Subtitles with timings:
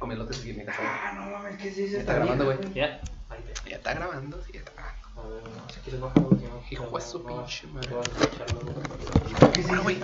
[0.00, 0.78] comí elotes aquí en mi casa.
[0.80, 0.90] güey.
[0.92, 1.92] Ah, no mames, ¿qué es eso?
[1.92, 2.58] Ya está grabando, güey.
[2.74, 3.00] Ya.
[3.68, 5.00] Ya está grabando, sí, ya está grabando.
[5.16, 6.22] A ver, no, si quieres bajar.
[6.70, 7.88] Hijo de su pinche madre.
[9.52, 9.82] ¿Qué es eso?
[9.82, 10.00] güey.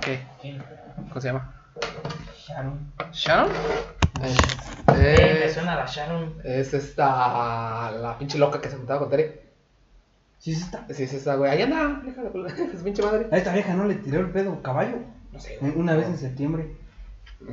[0.00, 0.26] ¿Qué?
[1.08, 1.54] ¿Cómo se llama?
[2.46, 2.92] Sharon.
[3.12, 3.50] ¿Sharon?
[4.22, 4.34] Eh,
[4.96, 6.34] me Es, suena la Sharon.
[6.44, 7.90] es esta.
[7.92, 9.48] La pinche loca que se juntaba con Tere.
[10.38, 10.86] ¿Sí es esta?
[10.92, 11.50] Sí, es esta, güey.
[11.50, 13.28] Ahí anda, de su pinche madre.
[13.30, 14.96] A esta vieja no le tiró el pedo caballo.
[15.32, 16.74] No sé, Una vez en septiembre.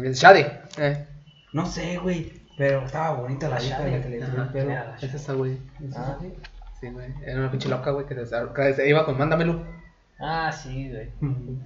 [0.03, 0.61] Es Shade.
[0.77, 1.07] Eh.
[1.53, 2.33] No sé, güey.
[2.57, 3.91] Pero estaba bonita la La vieja Shade.
[3.91, 4.69] la que le tiró el pedo.
[4.69, 5.57] La Es esta, güey.
[5.95, 6.17] Ah,
[6.79, 7.13] Sí, güey.
[7.23, 9.63] Era una pinche loca, güey, que se, que se iba con Mándamelo.
[10.19, 11.09] ah, sí, güey.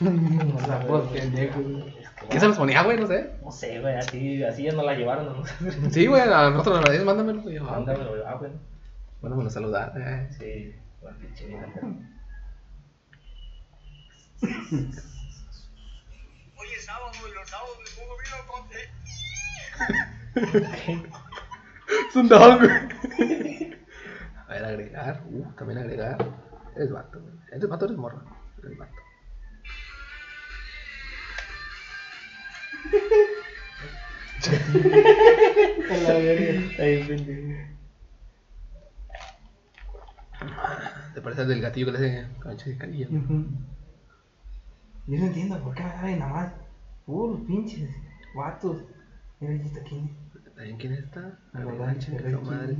[0.00, 1.94] O sea, pues, pendejo, güey.
[2.30, 2.98] ¿Qué se los ponía, güey?
[2.98, 3.32] No sé.
[3.44, 5.26] No sé, güey, así, así ya no la llevaron.
[5.26, 5.42] ¿no?
[5.90, 7.50] Sí, güey, a nosotros nos decían, mándamelo.
[7.50, 7.86] Yo, ah, güey.
[7.86, 8.52] Mándamelo, ah, güey.
[9.20, 9.92] Bueno, me lo saludar.
[9.96, 10.28] Eh.
[10.38, 11.80] Sí, la pinche vieja.
[16.90, 18.62] Sábado y los sábados me pongo bien con...
[22.08, 23.78] Es un dog, güey.
[24.48, 25.22] A ver, agregar.
[25.26, 26.18] Uh, también agregar.
[26.74, 27.32] Eres vato, güey.
[27.52, 28.24] Eres vato, eres morro.
[28.64, 28.92] Eres vato.
[37.06, 37.70] Pendejo.
[41.14, 43.06] Te parece al del gatillo que le hace cancha de canilla.
[43.06, 43.46] Ujú.
[45.06, 46.59] Yo no entiendo por qué agarran nada más.
[47.10, 47.90] Puros pinches
[48.36, 48.84] vatos.
[49.40, 50.14] Mira, ¿y esta quién?
[50.54, 51.38] ¿También quién está?
[51.52, 52.76] Verdad, chinga pero su madre.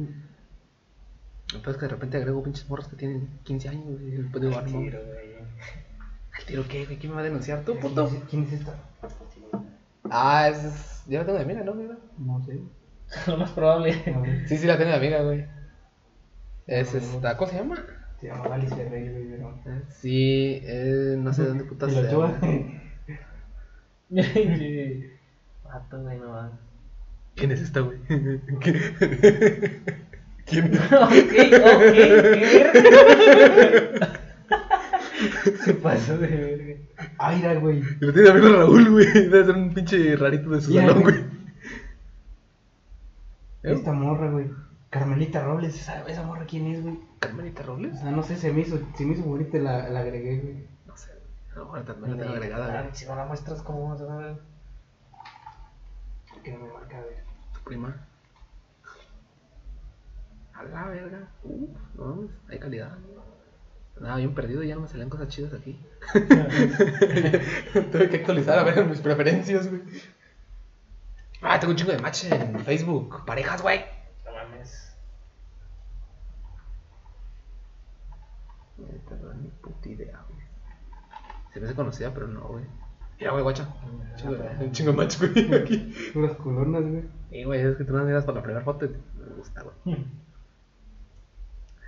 [1.53, 4.41] Lo que es que de repente agrego pinches morros que tienen 15 años y después
[4.43, 4.79] digo, ah, no.
[4.79, 5.35] Tiro, güey.
[6.39, 6.97] ¿Al tiro qué, güey?
[6.99, 7.65] ¿Quién me va a denunciar?
[7.65, 8.07] ¿Tú, ¿Quién puto?
[8.07, 8.77] es- ¿Quién es esta?
[10.09, 11.03] Ah, es.
[11.09, 11.89] Yo la tengo de amiga, ¿no, güey?
[12.19, 12.61] No sé.
[13.27, 13.93] Lo más probable.
[14.15, 15.45] A ver, Sí, sí, la tengo de amiga, güey.
[16.69, 17.37] Es Ah, esta.
[17.37, 17.85] ¿Cómo se llama?
[18.21, 19.51] Se llama Alice Ferreira, güey.
[19.77, 22.39] Eh, Sí, eh, no sé dónde putas ¿Y la sea, Ochoa?
[22.41, 22.79] güey.
[24.15, 25.05] Sí.
[25.65, 26.51] Vato, güey, no va.
[27.37, 27.99] ¿Quién es esta, güey?
[28.09, 28.77] ¿Quién?
[30.47, 30.75] ¿Quién?
[30.75, 32.71] ok, ok, ¿qué?
[35.63, 36.75] Se pasó de verga.
[37.19, 37.83] Aira, güey.
[38.01, 39.07] Lo tiene amigo Raúl, güey.
[39.13, 41.17] Debe ser un pinche rarito de su Ya, salón, güey.
[43.63, 43.73] ¿Eh?
[43.75, 44.47] Esta morra, güey.
[44.91, 45.75] Carmelita Robles.
[45.75, 46.99] ¿Esa, esa morra quién es, güey?
[47.21, 47.95] ¿Carmelita Robles?
[47.95, 50.39] O sea, no sé, se me hizo, se me hizo bonita y la, la agregué,
[50.39, 50.70] güey.
[51.61, 52.95] No también la tengo agregada, güey.
[52.95, 54.39] Si no la muestras, ¿cómo vamos a?
[56.43, 57.17] Que no me marca, güey.
[57.53, 57.95] Tu prima.
[60.55, 61.29] A la verga.
[61.95, 62.97] No hay calidad.
[64.01, 65.79] Nada, bien perdido, ya no me salían cosas chidas aquí.
[67.93, 69.83] Tuve que actualizar a ver mis preferencias, güey.
[71.43, 73.27] Ah, tengo un chingo de match en Facebook.
[73.27, 73.85] Parejas, güey.
[74.25, 74.97] No mames.
[78.79, 80.20] Ni puta idea.
[81.53, 82.65] Se me hace conocida, pero no, güey.
[83.19, 83.69] Mira, güey, guacha.
[84.61, 85.95] Un chingo match, güey, aquí.
[86.15, 87.05] Puras colonas, güey.
[87.31, 90.07] Y, güey, es que tú no miras por la primera foto y me gusta, güey.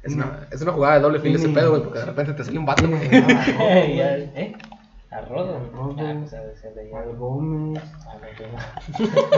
[0.03, 2.45] Es una, es una jugada de doble filo ese pedo, güey, porque de repente te
[2.45, 3.01] sale un vato, güey.
[3.13, 4.57] ¿Eh?
[5.11, 6.19] Ah, güey.
[6.21, 7.17] pues a le Al.
[7.17, 7.83] Gómez,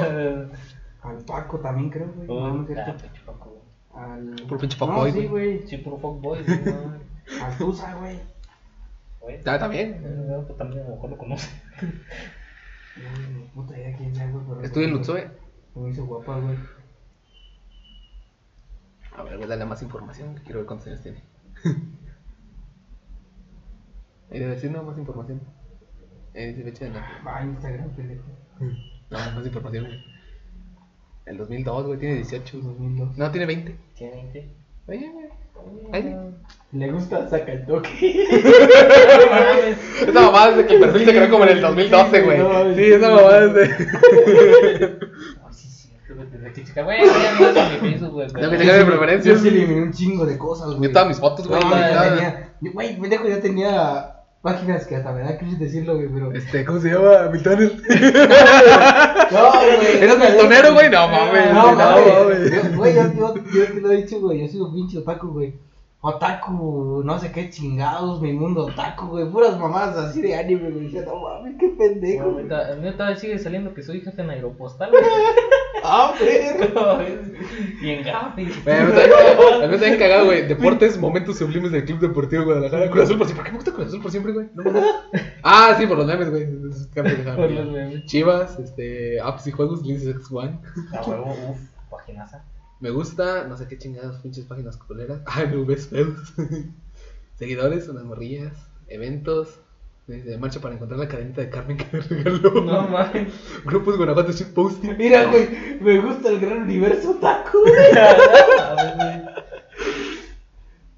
[1.02, 2.26] al Paco también creo, güey.
[2.28, 2.54] no.
[2.54, 3.02] No, es Ah, cierto.
[3.02, 4.04] pinche Paco, güey.
[4.04, 4.36] Al...
[4.48, 5.28] Puro pinche No, fuckboy, sí, güey.
[5.28, 5.66] güey.
[5.68, 6.38] Sí, puro fuckboy.
[7.42, 8.18] Al Tusa, güey.
[9.24, 9.42] Güey.
[9.42, 10.02] Ya, también.
[10.04, 11.50] Eh, pues también a lo mejor lo conoce.
[13.54, 14.64] Puta idea quién güey.
[14.64, 15.30] Estuve en Lutzue.
[15.72, 16.58] Se me hizo guapa, güey.
[19.16, 21.22] A ver, güey, dale más información, que quiero ver cuántos años tiene.
[24.30, 25.40] Y de decir no, más información.
[26.34, 27.24] Eh, dice fecha de nacimiento.
[27.24, 28.24] Va, Instagram, pendejo.
[28.58, 30.04] No, más información, güey.
[31.26, 32.58] El 2002, güey, tiene 18.
[32.58, 33.16] 2002.
[33.16, 33.78] No, tiene 20.
[33.94, 34.54] Tiene 20.
[34.88, 35.43] Oye, güey.
[36.72, 38.26] Le gusta saca el toque.
[40.08, 42.38] Esa mamada es de que el perfil se creó como en el 2012, güey.
[42.38, 43.68] No, Sí, esa mamada es de.
[45.40, 45.92] No, sí, sí.
[46.74, 48.26] Que güey, ya no es mi Facebook, güey.
[48.26, 50.88] Tengo que Yo sí eliminé un chingo de cosas, güey.
[50.88, 51.60] Yo todas mis fotos, güey.
[51.62, 54.13] Güey, yo- pendejo, ya tenía
[54.44, 56.32] páginas que hasta me da cringe decirlo, güey, pero.
[56.32, 57.28] Este, ¿cómo se llama?
[57.32, 57.72] Miltoner.
[59.32, 59.96] No, güey.
[60.02, 60.90] ¿Eres miltonero, güey?
[60.90, 61.52] No mames.
[61.52, 62.76] No, no, mames.
[62.76, 62.94] güey.
[62.94, 64.40] Yo- yo, yo, te lo he dicho, güey.
[64.42, 65.54] Yo soy un pinche otaku, güey.
[66.06, 69.30] Otaku, no sé qué chingados, mi mundo otaku, güey.
[69.30, 70.84] Puras mamadas así de anime, güey.
[70.88, 72.32] Dije, no mames, qué pendejo.
[72.32, 72.44] güey.
[72.52, 75.02] A mí todavía sigue saliendo que soy jefe en Aeropostal, güey.
[75.86, 76.98] Ah, perro.
[77.82, 78.44] y en Gafi.
[78.64, 80.46] Güey, A mí también cagado, güey.
[80.46, 82.90] Deportes, momentos sublimes del Club Deportivo Guadalajara.
[82.90, 83.42] Cruz Azul por siempre.
[83.42, 84.46] ¿Por qué me gusta Cruz Azul por siempre, güey?
[84.54, 84.84] No mames.
[85.42, 86.46] Ah, sí, por los memes, güey.
[86.94, 88.04] Por los memes.
[88.06, 90.58] Chivas, este, apps y juegos, Lindsay X One.
[90.98, 91.58] A huevo, uff,
[91.90, 92.42] paginaza.
[92.80, 95.22] Me gusta, no sé qué chingados, pinches páginas culeras.
[95.26, 96.34] Ay, me ves feos.
[97.38, 98.52] Seguidores, unas morrillas,
[98.88, 99.60] eventos,
[100.06, 102.50] Dice, marcha para encontrar la cadenita de Carmen que me regaló.
[102.60, 103.32] No mames.
[103.64, 104.98] Grupos Guanajuato Shit Posting.
[104.98, 105.48] Mira, güey,
[105.80, 107.98] me gusta el gran universo taco, güey.
[107.98, 109.34] A ver, güey.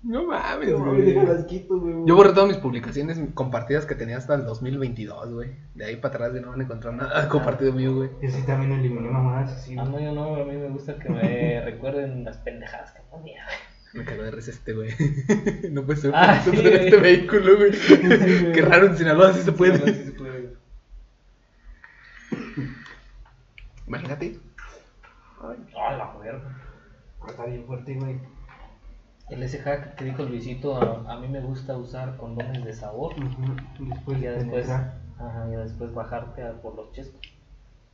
[0.02, 1.14] No mames, güey.
[1.68, 2.06] güey.
[2.06, 5.50] Yo borré todas mis publicaciones compartidas que tenía hasta el 2022, güey.
[5.74, 8.10] De ahí para atrás ya no van a encontrar nada compartido mío, güey.
[8.22, 10.04] Yo sí también eliminé mamadas así, Ah, güey.
[10.04, 13.44] no, yo no, a mí me gusta que me recuerden las pendejadas que ponía.
[13.94, 14.90] Me cagó de risa este, güey.
[15.70, 16.66] no puede ser Ah, sí, güey.
[16.74, 17.70] este vehículo, güey.
[18.52, 19.78] Qué raro en Sinaloa, sí se puede.
[19.78, 20.54] Sí, sí, puede.
[23.86, 24.38] Imagínate.
[25.40, 26.62] Ah, la verga.
[27.28, 28.18] Está bien fuerte, güey.
[29.30, 33.14] El ese hack que dijo Luisito, a, a mí me gusta usar condones de sabor.
[33.78, 37.20] Después y ya de después, ajá, ya después bajarte a por los chescos.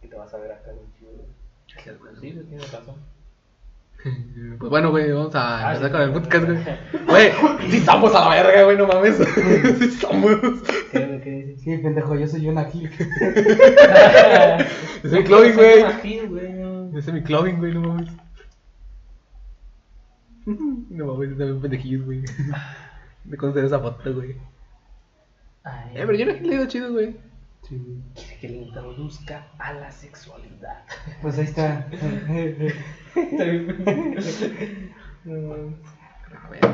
[0.01, 1.13] Que te vas a ver acá bien chido.
[2.21, 2.97] Sí, güey, tienes razón.
[4.59, 5.93] Pues bueno, güey, vamos a Ah, empezar sí.
[5.93, 6.59] con el podcast, güey.
[7.07, 9.17] Güey, sí estamos a la verga, güey, no mames.
[9.17, 10.33] sí estamos.
[10.91, 11.63] ¿Qué, güey, qué dices?
[11.63, 12.91] Sí, pendejo, yo soy una Gil.
[15.05, 15.85] Es mi clothing, güey.
[16.99, 18.11] Ese es mi clothing, güey, no mames.
[20.91, 22.23] No mames, está bien pendejillo, güey.
[23.25, 24.37] Me conocer esa foto, güey.
[25.65, 27.17] Ay, Eh, pero yo no he leído chido, güey.
[27.69, 27.81] Sí.
[28.15, 30.83] Quiere que le introduzca a la sexualidad.
[31.23, 31.87] Pues ahí está.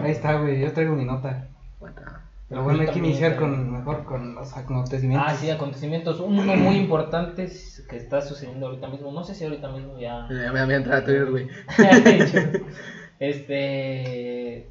[0.02, 0.60] Ahí está, güey.
[0.60, 1.48] Yo traigo mi nota.
[2.48, 3.64] Pero bueno, hay que También, iniciar también.
[3.66, 5.28] con mejor con los acontecimientos.
[5.30, 6.18] Ah, sí, acontecimientos.
[6.20, 7.46] Uno muy importante
[7.90, 9.12] que está sucediendo ahorita mismo.
[9.12, 10.26] No sé si ahorita mismo ya.
[10.30, 11.48] Ya me voy a entrar a Twitter, güey.
[13.20, 14.66] este.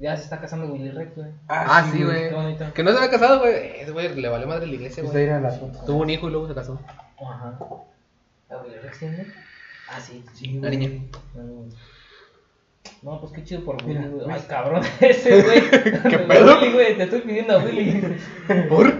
[0.00, 1.28] Ya se está casando Willy Rex, güey.
[1.48, 2.28] Ah, sí, güey.
[2.28, 2.64] Qué bonito.
[2.74, 3.80] Que no se había casado, güey.
[3.80, 5.26] Ese güey le valió madre la iglesia, Pues güey.
[5.26, 5.58] la.
[5.86, 6.80] Tuvo un hijo y luego se casó.
[7.20, 7.58] Ajá.
[8.50, 9.26] ¿A Willy Rex tiene?
[9.88, 10.24] Ah, sí.
[10.34, 11.00] Sí, La niña.
[13.02, 14.26] No, pues qué chido por Willy, güey.
[14.30, 15.60] Ay, cabrón, ese güey.
[15.70, 16.58] ¿Qué pedo?
[16.58, 18.16] Willy, güey, te estoy pidiendo a Willy.
[18.68, 18.94] ¿Por?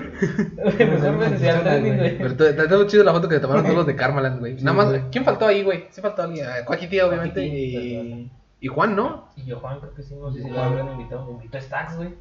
[0.79, 2.19] Mejor me decía trending, güey.
[2.19, 4.55] Pero está chido la foto que te tomaron todos los de Karmaland, güey.
[4.63, 5.03] Nada más.
[5.11, 5.87] ¿quién faltó ahí, güey?
[5.91, 6.47] Sí faltó alguien.
[6.47, 8.31] Ah, Joaquín Tía, obviamente.
[8.65, 8.69] Y...
[8.69, 9.29] Juan, ¿no?
[9.37, 10.67] Y yo, Juan, creo que sí, no sé si lo Juan.
[10.73, 11.27] habrán invitado.
[11.27, 12.15] Me invitó Stax, güey.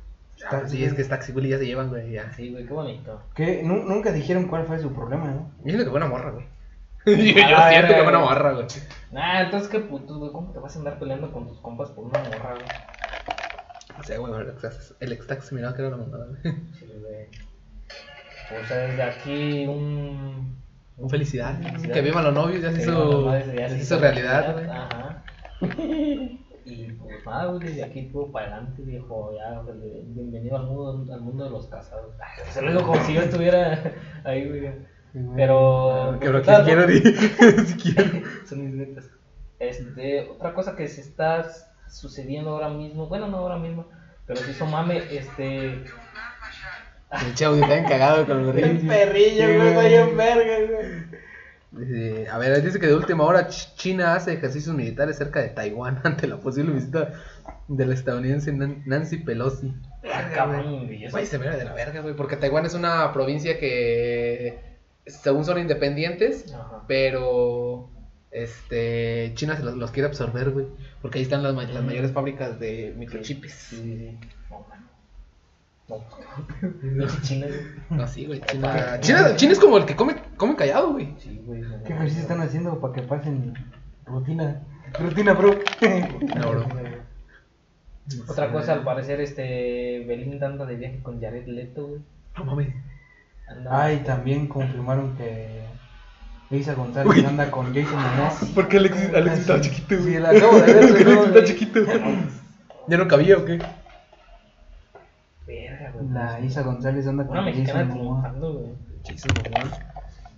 [0.46, 2.12] Ah, pues sí, es que Stax y Willy ya se llevan, güey.
[2.12, 2.32] Ya.
[2.34, 3.22] Sí, güey, qué bonito.
[3.36, 5.52] Que nu- nunca dijeron cuál fue su problema, ¿no?
[5.64, 6.46] Siento que fue una morra, güey.
[7.06, 8.30] yo yo Ah, siento que verga, fue una güey.
[8.30, 8.68] morra, güey.
[9.12, 10.32] Nah, entonces qué putos, güey.
[10.32, 12.66] ¿Cómo te vas a andar peleando con tus compas por una morra, güey?
[14.00, 16.42] O sea, güey, el Stax- el Stax se miraba que era la mamada, güey.
[16.80, 17.28] Sí, güey.
[18.62, 20.62] O sea, desde aquí un.
[20.98, 21.58] Un felicidad.
[21.62, 21.94] Felicidad.
[21.94, 22.92] Que vivan los novios, ya se que hizo,
[23.22, 24.66] no, ya ya se se hizo realidad, güey.
[24.70, 25.23] Ajá.
[26.66, 29.34] Y pues nada, güey, desde aquí todo para adelante, viejo.
[29.36, 32.14] Ya, de- bienvenido al mundo, al mundo de los casados.
[32.20, 33.82] Ay, se lo digo como si yo estuviera
[34.24, 34.72] ahí, güey.
[35.36, 36.18] Pero.
[36.22, 36.88] Que lo que pues, quiero,
[37.66, 38.12] si quiero.
[38.48, 39.10] Son mis netas.
[39.60, 41.46] Este, otra cosa que se está
[41.90, 43.86] sucediendo ahora mismo, bueno, no ahora mismo,
[44.26, 45.84] pero se hizo mame, este.
[47.28, 48.84] El chavo está bien cagado con El reyes.
[48.86, 51.13] perrillo, güey, está bien verga, güey.
[51.76, 55.50] Dice, a ver, dice que de última hora Ch- China hace ejercicios militares cerca de
[55.50, 57.14] Taiwán ante la posible visita
[57.68, 59.74] de la estadounidense Nan- Nancy Pelosi.
[60.04, 60.30] Ah,
[61.12, 64.60] Güey, se mira de la verga, güey, porque Taiwán es una provincia que
[65.08, 66.84] según son independientes, Ajá.
[66.88, 67.90] pero
[68.32, 70.68] este China se los, los quiere absorber, güey,
[71.02, 73.52] porque ahí están las, las mayores fábricas de microchips.
[73.52, 74.18] Sí, sí, sí.
[75.90, 75.98] No.
[76.82, 77.60] No, no, China, güey.
[77.90, 81.14] No, sí, güey, China, China, China es como el que come, come callado, güey.
[81.20, 81.62] Sí, güey.
[81.62, 82.34] no, ¿Qué ejercicio no.
[82.34, 83.54] están haciendo para que pasen
[84.06, 84.62] rutina?
[85.00, 85.56] Rutina, bro.
[86.36, 86.66] No, bro.
[88.28, 90.04] Otra cosa, al parecer, este.
[90.08, 92.02] Belinda anda de viaje con Jared Leto, güey.
[92.38, 92.74] No mames.
[93.48, 95.64] Anda- Ay, también confirmaron que
[96.50, 97.26] Lisa González Uy.
[97.26, 98.34] anda con Jason Momoa.
[98.56, 100.20] Porque Alexis, Alexis estaba chiquito, Sí, güey.
[100.20, 101.44] la acabo de ver, Alexis güey.
[101.46, 101.80] chiquito.
[102.88, 103.60] ¿Ya no cabía o qué?
[106.14, 108.22] La Isa González anda con Una mexicana Jason Momoa.
[108.22, 108.74] triunfando, güey.
[109.06, 109.80] Jason Momoa.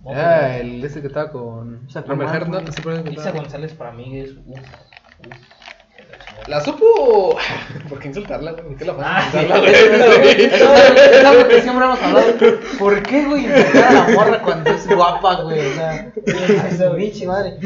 [0.04, 2.02] No, Ah, el ese que estaba con Isa.
[2.02, 2.74] González.
[2.74, 3.40] ¿Se acuerdan que Isa estaba?
[3.40, 4.30] González para mí es.
[4.46, 6.48] Uf, uf.
[6.48, 7.36] La supo.
[7.88, 8.64] ¿Por qué insultarla, güey?
[8.64, 10.18] ¿Por qué la fue sí, insultarla, güey.
[10.22, 10.44] güey?
[10.44, 12.26] Es algo que siempre hemos hablado.
[12.78, 15.58] ¿Por qué, güey, insultar a la morra cuando es guapa, güey?
[15.58, 16.12] O sea,
[16.62, 17.58] ay, su pinche madre.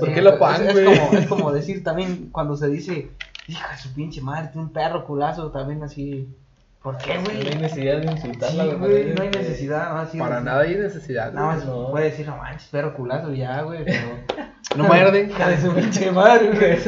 [0.00, 0.92] ¿Por qué la pan, es, güey?
[0.92, 3.10] es, como, es como decir también cuando se dice,
[3.46, 6.28] hija de su pinche madre, tiene un perro culazo, también así.
[6.82, 7.54] ¿Por qué, No hay güey?
[7.58, 9.78] necesidad de Sí, insultarla, güey, no hay necesidad.
[9.78, 10.44] Nada más, sí, Para sí.
[10.44, 11.32] nada hay necesidad.
[11.32, 11.90] Nada más No.
[11.90, 13.84] puede decir, no manches, perro culazo, ya, güey.
[13.84, 14.08] Pero.
[14.76, 15.30] No muerden.
[15.30, 16.78] Hija de su pinche madre, güey.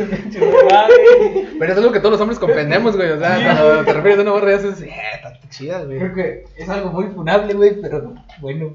[1.58, 3.10] Pero es algo que todos los hombres comprendemos, güey.
[3.10, 5.98] O sea, cuando te refieres a una morra, dices, eh, está chida, güey.
[5.98, 8.74] Creo que es algo muy funable, güey, pero bueno.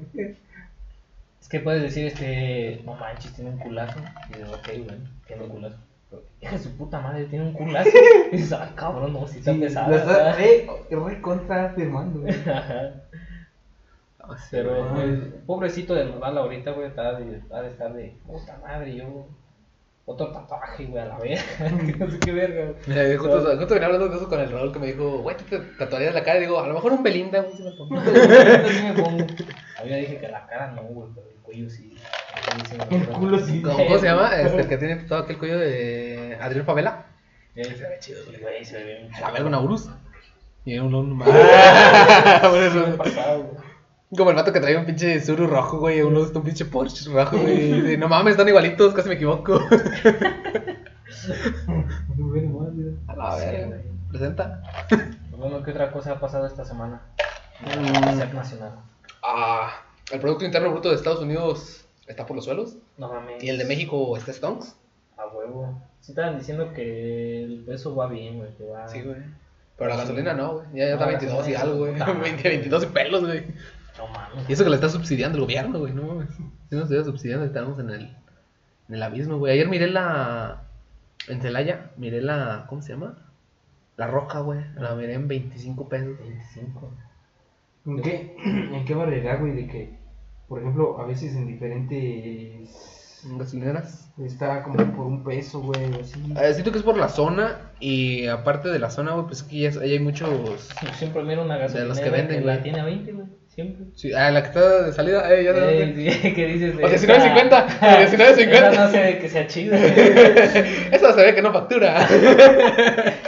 [1.40, 4.00] Es que puedes decir, este, no manches, tiene un culazo.
[4.30, 5.76] Y dices, ok, güey, tiene un culazo.
[6.40, 7.88] Hija de su puta madre, tiene un culazo.
[8.32, 9.88] Y dices, ay, cabrón, no, si está Sí, pesada.
[9.88, 10.36] lo está ¿verdad?
[10.36, 12.34] re, re contra güey.
[12.50, 12.92] Ajá.
[14.20, 15.16] Ah, Pero, güey.
[15.16, 19.26] pues, pobrecito de Nodal ahorita, güey, está de, está de estar de puta madre, yo.
[20.08, 21.42] Otro tatuaje, güey, a la verga.
[21.98, 22.76] no sé qué verga, güey.
[22.86, 25.36] Mira, yo justo, justo venía hablando de eso con el Raúl que me dijo, güey,
[25.36, 26.38] ¿tú te tatuarías la cara?
[26.38, 27.96] Y digo, a lo mejor un Belinda, güey, se me pongo.
[27.96, 29.26] Me pongo.
[29.78, 31.96] Había dije que la cara no, güey, pero el cuello sí.
[32.90, 33.38] El culo.
[33.62, 34.36] ¿Cómo, cómo se llama?
[34.36, 37.06] Este, el que tiene todo aquel cuello de Adrián Favela.
[37.54, 39.14] Eh, Se ve chido, güey, se ve bien.
[39.14, 39.88] A la verga, una Urus.
[40.64, 41.18] Y un, un...
[41.18, 42.50] Pasado,
[43.42, 43.66] güey.
[44.16, 47.36] Como el vato que trae un pinche Suru rojo, güey, uno un pinche Porsche rojo,
[47.38, 47.70] güey.
[47.70, 49.60] y dice, No mames, están igualitos, casi me equivoco.
[53.08, 53.78] A la verga.
[54.10, 54.62] Presenta.
[55.36, 57.00] Bueno, ¿qué otra cosa ha pasado esta semana?
[57.60, 58.34] Mm.
[58.34, 58.72] Nacional.
[59.22, 59.70] Ah,
[60.12, 62.76] el Producto Interno Bruto de Estados Unidos está por los suelos.
[62.98, 63.42] No mames.
[63.42, 64.76] Y el de México está stonks.
[65.16, 65.80] A huevo.
[66.00, 68.86] Sí estaban diciendo que el peso va bien, güey, que va...
[68.88, 69.16] Sí, güey.
[69.76, 70.66] Pero la gasolina no, güey.
[70.74, 71.92] Ya, ya No, está la 22 y algo, güey.
[71.92, 72.20] puta madre.
[72.20, 73.44] 20, 22 y pelos, güey.
[73.98, 74.48] No mames.
[74.48, 75.92] Y eso que le está subsidiando el gobierno, güey.
[75.92, 76.28] No mames.
[76.34, 78.02] Si nos estuviera subsidiando, estábamos en el,
[78.88, 79.52] en el abismo, güey.
[79.54, 80.62] Ayer miré la.
[81.28, 82.66] En Celaya, miré la.
[82.68, 83.18] ¿Cómo se llama?
[83.96, 84.60] La roja, güey.
[84.76, 86.18] La miré en 25 pesos.
[86.18, 86.92] 25.
[87.86, 89.52] ¿En qué, ¿En qué variedad, güey?
[89.52, 89.98] De que,
[90.48, 93.22] por ejemplo, a veces en diferentes.
[93.24, 94.12] En gasolineras.
[94.24, 96.22] Está como por un peso, güey, o así.
[96.40, 97.72] Eh, siento que es por la zona.
[97.80, 100.70] Y aparte de la zona, güey, pues aquí ya ahí hay muchos.
[100.98, 102.62] Siempre miro una gasolina los que venden, la güey.
[102.62, 103.26] tiene a 20, güey.
[103.48, 103.86] Siempre.
[103.94, 106.76] Sí, ah, la que está de salida, eh, ya de Eh, sí, que dices?
[106.76, 108.48] O 19.50, o 19.50.
[108.52, 109.74] Esa no sé que sea chido.
[110.92, 112.02] Eso se ve que no factura.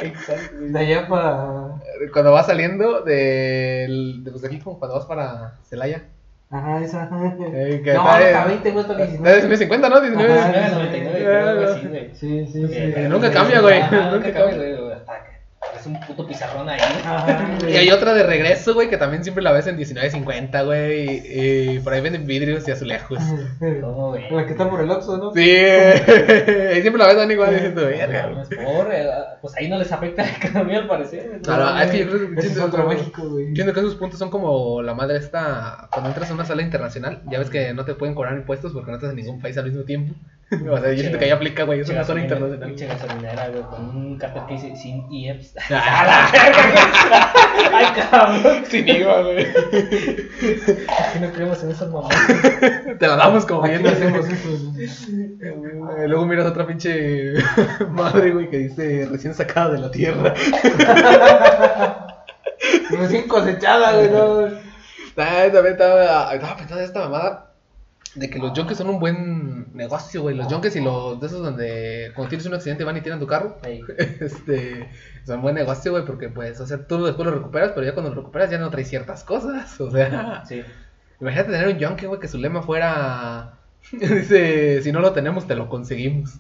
[0.03, 0.57] Exacto.
[0.61, 1.81] De allá para.
[2.13, 4.23] Cuando vas saliendo del.
[4.23, 6.05] De, pues de aquí, como cuando vas para Celaya.
[6.51, 7.11] Ajá, esa.
[7.53, 9.43] Eh, que no, hasta en- 20 cuesta Está 19.
[9.43, 10.01] 19.50, ¿no?
[10.01, 10.39] 19.
[10.39, 12.11] Ajá, 19.99, creo, algo así, güey.
[12.15, 12.93] Sí, sí, sí.
[13.09, 13.83] Nunca cambia, güey.
[13.83, 14.88] Nunca cambia, güey.
[15.77, 16.81] Es un puto pizarrón ahí.
[16.81, 21.09] Ajá, Y hay otra de regreso, güey, que también siempre la ves en 19.50, güey.
[21.27, 23.19] Y, y por ahí venden vidrios y azulejos.
[23.81, 24.31] ¿Cómo, güey?
[24.31, 25.33] La que está por el Oxxo, ¿no?
[25.33, 25.41] Sí,
[26.77, 28.29] y siempre la ves tan igual diciendo, verga.
[28.29, 29.09] No, eh,
[29.41, 31.41] pues ahí no les afecta la economía al parecer.
[31.43, 33.47] Claro, ah, es que yo creo que es siento- otro México, güey.
[33.49, 37.23] Entiendo que esos puntos son como la madre esta, cuando entras a una sala internacional,
[37.31, 39.67] ya ves que no te pueden cobrar impuestos porque no estás en ningún país al
[39.67, 40.15] mismo tiempo.
[40.71, 42.69] O sea, yo siento que ahí aplica, güey, es una zona internacional.
[42.69, 45.55] Pinche gasolinera, güey, con un cartel que dice sin IEPS.
[45.71, 46.31] Ah,
[47.73, 48.65] Ay, cabrón.
[48.69, 49.47] Sin IVA, güey.
[49.47, 52.17] Aquí no creemos en esas mamadas.
[52.99, 53.83] Te la damos como bien.
[53.83, 55.11] no hacemos eso.
[55.41, 57.35] Eh, Luego miras otra pinche
[57.91, 60.35] madre, güey, que dice recién sacada de la tierra.
[62.91, 64.49] Recién cosechada, güey, no.
[65.15, 67.48] También estaba, estaba pensando en esta mamada
[68.19, 70.35] de que los junkers son un buen negocio, güey.
[70.37, 73.27] Los junkers y los de esos donde cuando tienes un accidente van y tiran tu
[73.27, 73.59] carro.
[74.21, 74.89] Este,
[75.25, 78.11] son buen negocio, güey, porque pues, o sea, tú después lo recuperas, pero ya cuando
[78.11, 79.81] lo recuperas ya no traes ciertas cosas.
[79.81, 80.63] O sea, Sí.
[81.21, 83.55] imagínate tener un junkie, güey, que su lema fuera.
[83.93, 86.39] Dice, si no lo tenemos, te lo conseguimos.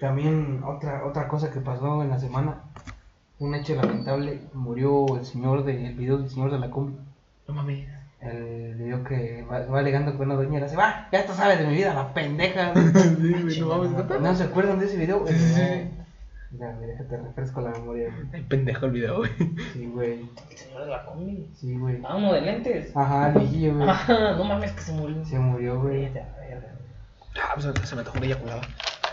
[0.00, 2.62] También otra, otra cosa que pasó en la semana,
[3.38, 6.96] un hecho lamentable, murió el señor del el video del señor de la combi.
[7.46, 7.88] No mames.
[8.22, 11.58] El video que va, va alegando que una doña le dice, va, ya tú sabes
[11.58, 12.72] de mi vida, la pendeja.
[12.74, 13.84] Sí, güey, no.
[13.96, 14.18] ¿neta?
[14.18, 15.26] ¿No se acuerdan de ese video?
[15.26, 15.90] Sí, sí, sí.
[16.50, 18.10] Mira, mira, déjate refresco la memoria.
[18.12, 18.28] güey.
[18.34, 19.30] Ay, pendejo el video, güey.
[19.72, 20.28] Sí, güey.
[20.50, 21.48] El señor de la combi.
[21.54, 22.00] Sí, güey.
[22.04, 22.94] Ah, uno de lentes.
[22.96, 23.88] Ajá, el viejillo, güey.
[23.88, 25.24] Ah, no mames que se murió.
[25.24, 26.10] Se murió, güey.
[27.36, 28.62] Ah, pues se me tocó una eyaculada.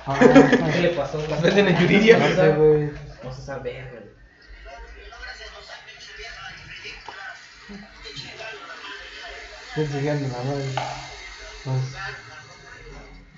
[0.08, 0.18] Ah,
[0.74, 1.20] ¿Qué le pasó?
[1.30, 2.18] Las venden en Yuridia.
[2.18, 2.90] No sé, güey.
[3.24, 3.97] No se sabe, verga.
[9.78, 10.66] Estoy enseñando la madre.
[11.64, 11.82] Pues,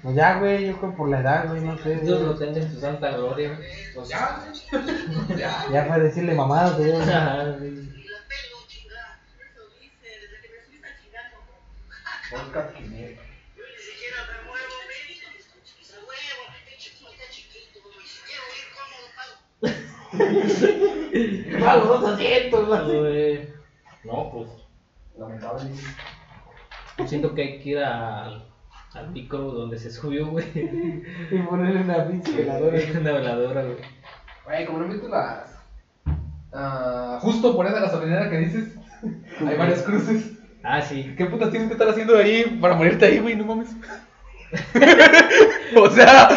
[0.01, 1.96] pues ya, güey, yo creo por la edad, güey, no sé.
[1.96, 2.39] Dios lo güey.
[2.39, 3.60] tenga en su santa gloria.
[3.93, 4.46] Pues ya.
[5.74, 6.93] Ya fue decirle mamadas, güey.
[6.93, 7.65] Ajá, sí.
[7.65, 7.91] Ni
[13.84, 19.08] siquiera me muevo, me me muevo, mi pinche culo está chiquito, ni siquiera oír cómodo
[19.17, 19.36] pago.
[21.65, 22.98] Pago dos asientos, güey.
[22.98, 23.53] Güey.
[24.05, 24.48] No, pues,
[25.17, 25.72] lamentable.
[27.00, 28.46] Yo siento que hay que ir al,
[28.94, 30.46] al micro donde se subió, güey.
[31.32, 32.77] Y ponerle una pinche veladora.
[33.00, 33.77] Una veladora, güey.
[34.46, 35.58] Güey, como no he visto las.
[36.53, 38.75] ah, justo por esa gasolinera que dices,
[39.39, 40.34] hay varias cruces.
[40.63, 41.13] Ah, sí.
[41.18, 43.36] ¿Qué putas tienes que estar haciendo ahí para morirte ahí, güey?
[43.36, 43.70] No mames.
[45.75, 46.27] o sea,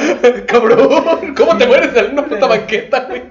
[0.46, 3.22] cabrón, ¿cómo te mueres en una puta banqueta, güey?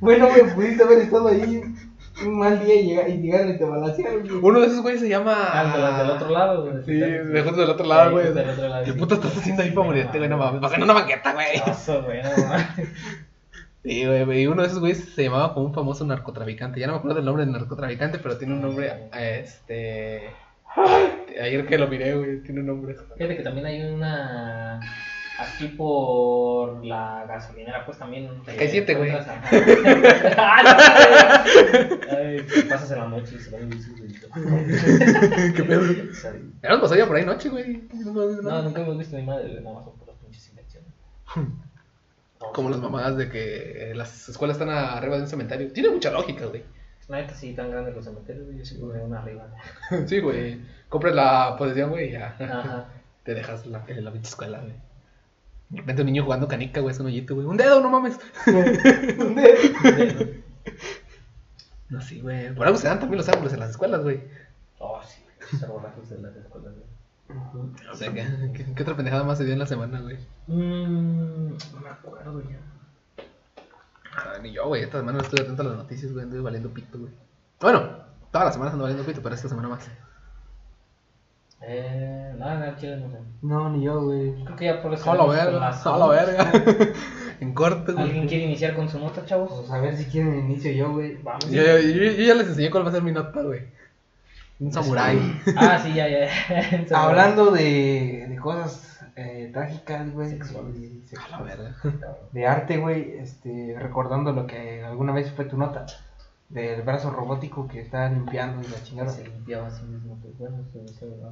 [0.00, 1.62] Bueno, güey, pudiste haber estado ahí
[2.26, 4.28] un mal día y llegar, y llegar y te balancearon.
[4.42, 5.34] Uno de esos güeyes se llama.
[5.52, 6.84] Ah, de las del otro lado, güey.
[6.84, 8.32] Sí, de justo del otro lado, güey.
[8.32, 10.30] del otro lado, ¿Qué puta estás haciendo ahí para morirte, güey?
[10.30, 10.60] No mames.
[10.60, 11.62] Vas en una banqueta, güey.
[11.66, 12.88] Eso, güey, no mames.
[13.82, 16.78] Sí, güey, y uno de esos güeyes se llamaba como un famoso narcotraficante.
[16.78, 20.30] Ya no me acuerdo del nombre del narcotraficante, pero tiene un nombre, este...
[21.40, 22.96] Ayer que lo miré, güey, tiene un nombre.
[23.16, 24.80] Fíjate que también hay una.
[25.40, 28.42] Aquí por la gasolinera, pues también.
[28.44, 29.10] te hay siete, güey.
[30.36, 32.36] ¡Ah, no, güey!
[32.36, 34.12] Ay, pasas en la noche y se van güey.
[35.54, 35.82] ¿Qué pedo?
[36.12, 36.28] Sí.
[36.62, 37.88] Ya nos pasó ya por ahí noche, güey.
[37.94, 38.42] No, no, no.
[38.42, 40.90] No, nunca hemos visto ni madre, güey, nada más son puras pinches invenciones.
[42.52, 45.72] Como las mamadas de que las escuelas están arriba de un cementerio.
[45.72, 46.64] Tiene mucha lógica, güey.
[47.08, 49.48] La neta sí, tan grandes los cementerios, güey, yo sí veo una arriba.
[50.06, 50.60] Sí, güey.
[50.88, 52.36] Compras la posesión, güey, y ya.
[52.38, 52.88] Ajá.
[53.24, 54.89] Te dejas la, en la pinche escuela, güey.
[55.70, 57.46] De repente un niño jugando canica, güey, es un hoyito, güey.
[57.46, 58.18] Un dedo, no mames.
[61.88, 62.54] No, sí, güey.
[62.54, 64.22] Por algo se dan también los árboles en las escuelas, güey.
[64.78, 66.86] Oh, sí, esos arbolazos de las escuelas, güey.
[67.90, 68.24] O sea, ¿qué,
[68.54, 70.16] qué, qué otra pendejada más se dio en la semana, güey?
[70.46, 72.58] Mmm, no me acuerdo ya.
[74.16, 74.82] Ah, ni yo, güey.
[74.82, 76.24] Esta semana no estuve atento a las noticias, güey.
[76.24, 77.12] Anduve valiendo pito, güey.
[77.60, 77.88] Bueno,
[78.30, 79.90] todas las semanas ando valiendo pito, pero esta semana más.
[81.62, 83.18] Eh, nada, chido, no sé.
[83.42, 84.34] No, ni yo, güey.
[84.44, 85.10] Creo que ya por eso.
[85.12, 86.50] A la verga, a la verga.
[87.40, 88.28] en corto, ¿Alguien güey.
[88.28, 89.52] quiere iniciar con su nota, chavos?
[89.60, 91.16] Pues a ver si quieren inicio yo, güey.
[91.22, 91.50] Vamos.
[91.50, 93.60] Yo, yo, yo- yo ya les enseñé cuál va a ser mi nota, güey.
[94.58, 95.40] Un samurái.
[95.56, 96.28] Ah, sí, ya, ya.
[96.94, 100.30] Hablando de, de cosas eh, trágicas, güey.
[100.30, 101.12] Sexuales.
[101.26, 101.76] A la verga.
[102.32, 103.18] De arte, güey.
[103.18, 105.86] Este, recordando lo que alguna vez fue tu nota.
[106.50, 109.10] Del brazo robótico que está limpiando y la chingada.
[109.10, 110.64] Se limpiaba a sí mismo, pues bueno.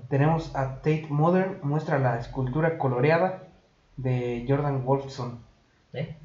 [0.08, 3.48] Tenemos a Tate Modern, muestra la escultura coloreada
[3.96, 5.40] de Jordan Wolfson.
[5.92, 6.16] ¿Eh?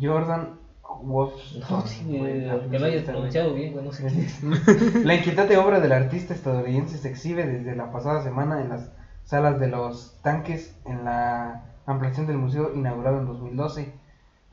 [0.00, 0.58] Jordan
[1.02, 1.60] Wolfson.
[1.70, 2.04] No, sí,
[2.70, 4.10] que lo hayas pronunciado bien, güey, no sé.
[5.04, 8.90] La inquietante obra del artista estadounidense se exhibe desde la pasada semana en las
[9.24, 13.92] salas de los tanques en la ampliación del museo inaugurado en 2012.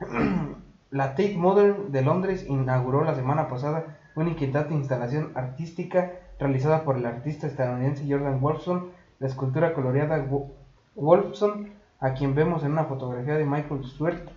[0.92, 6.96] La Tate Modern de Londres inauguró la semana pasada una inquietante instalación artística realizada por
[6.98, 10.52] el artista estadounidense Jordan Wolfson, la escultura coloreada Wo-
[10.94, 14.28] Wolfson, a quien vemos en una fotografía de Michael Stewart,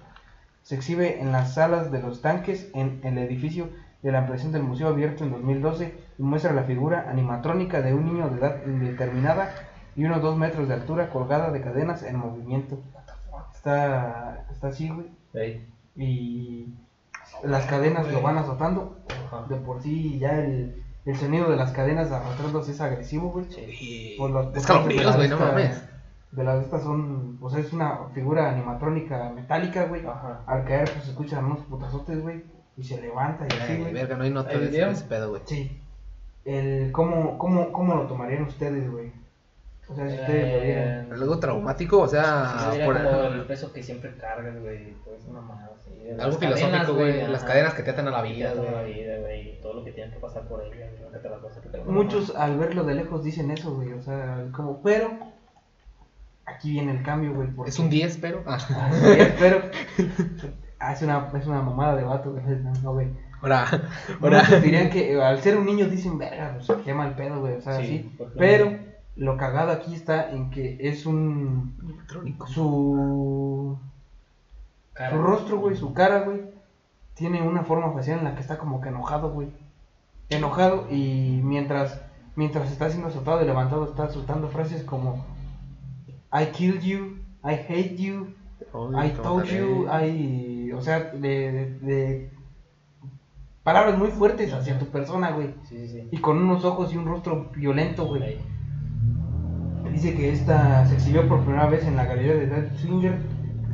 [0.63, 3.67] se exhibe en las salas de los tanques en el edificio
[4.01, 8.05] de la ampliación del museo abierto en 2012 y muestra la figura animatrónica de un
[8.05, 9.51] niño de edad indeterminada
[9.95, 12.79] y unos 2 metros de altura colgada de cadenas en movimiento.
[13.53, 15.07] Está, está así, güey.
[15.33, 16.67] Ey, Y
[17.43, 18.97] las cadenas lo van azotando.
[19.27, 19.45] ajá.
[19.49, 23.45] De por sí ya el, el sonido de las cadenas arrastrándose es agresivo, güey.
[23.49, 24.15] Sí.
[24.17, 25.83] Por los- Escalofríos, güey, no mames.
[26.31, 30.05] De las de estas son, pues es una figura animatrónica metálica, güey.
[30.05, 30.41] Ajá.
[30.45, 32.43] Al caer, pues se escuchan unos putazotes, güey.
[32.77, 33.93] Y se levanta y así, Ay, güey.
[33.93, 35.41] verga, no hay de ese pedo, güey.
[35.45, 35.81] Sí.
[36.43, 39.13] El, ¿cómo, cómo, ¿Cómo lo tomarían ustedes, güey?
[39.87, 40.87] O sea, si ustedes lo vieran.
[41.05, 44.93] Eh, Algo traumático, o sea, sí, sería por- como el peso que siempre cargas, güey,
[45.05, 45.91] pues una mamada así.
[45.95, 47.27] de algo filosófico, güey.
[47.27, 48.93] Las cadenas que te atan a la Que te vida, atan a la güey.
[48.95, 51.41] vida, güey, y todo lo que tienen que pasar por ella, güey, nunca te las
[51.41, 51.85] vas a quitar.
[51.85, 53.93] Muchos al verlo de lejos dicen eso, güey.
[53.93, 55.11] O sea, como, pero
[56.45, 57.47] aquí viene el cambio, güey.
[57.49, 58.43] porque- Es un 10, pero.
[58.45, 58.57] Ah.
[58.69, 59.61] Ah, sí, pero
[60.79, 62.43] ah, es una, es una mamada de vato, güey.
[62.83, 63.07] No, güey.
[63.41, 63.65] Ahora,
[64.21, 64.41] ahora.
[64.43, 67.55] Muchos dirían que al ser un niño dicen, verga, pues se quema el pedo, güey.
[67.57, 68.15] O sea, Sí, sí.
[68.17, 68.71] porque- Pero
[69.15, 71.75] lo cagado aquí está en que es un.
[71.83, 72.47] Electrónico.
[72.47, 73.77] Su.
[74.93, 75.11] Cara.
[75.11, 76.41] Su rostro, güey, su cara, güey,
[77.15, 79.49] tiene una forma facial en la que está como que enojado, güey.
[80.29, 82.01] Enojado y mientras
[82.35, 85.23] mientras está siendo azotado y levantado está soltando frases como
[86.33, 88.27] I killed you, I hate you,
[88.97, 90.71] I told you, I...
[90.73, 91.19] O sea, de,
[91.51, 92.29] de- de
[93.63, 95.53] palabras muy fuertes hacia tu persona, güey.
[95.63, 96.07] Sí, sí, sí.
[96.11, 98.37] Y con unos ojos y un rostro violento, güey.
[99.95, 103.17] Dice que esta se exhibió por primera vez en la galería de David Swinger.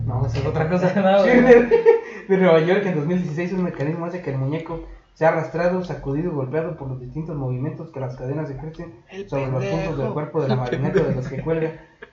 [0.06, 0.94] No, esa es otra cosa.
[0.96, 3.54] No, de Nueva York en 2016.
[3.54, 7.90] Un mecanismo hace que el muñeco sea arrastrado, sacudido y golpeado por los distintos movimientos
[7.92, 11.28] que las cadenas ejercen El sobre los puntos del cuerpo de la marioneta de los
[11.30, 11.72] que cuelga.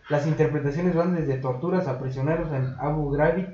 [0.09, 3.47] Las interpretaciones van desde torturas a prisioneros en Abu Ghraib,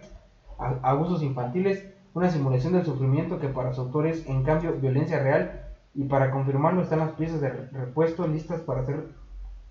[0.82, 5.62] abusos infantiles, una simulación del sufrimiento que para su autor es, en cambio, violencia real.
[5.96, 9.08] Y para confirmarlo están las piezas de re- repuesto listas para ser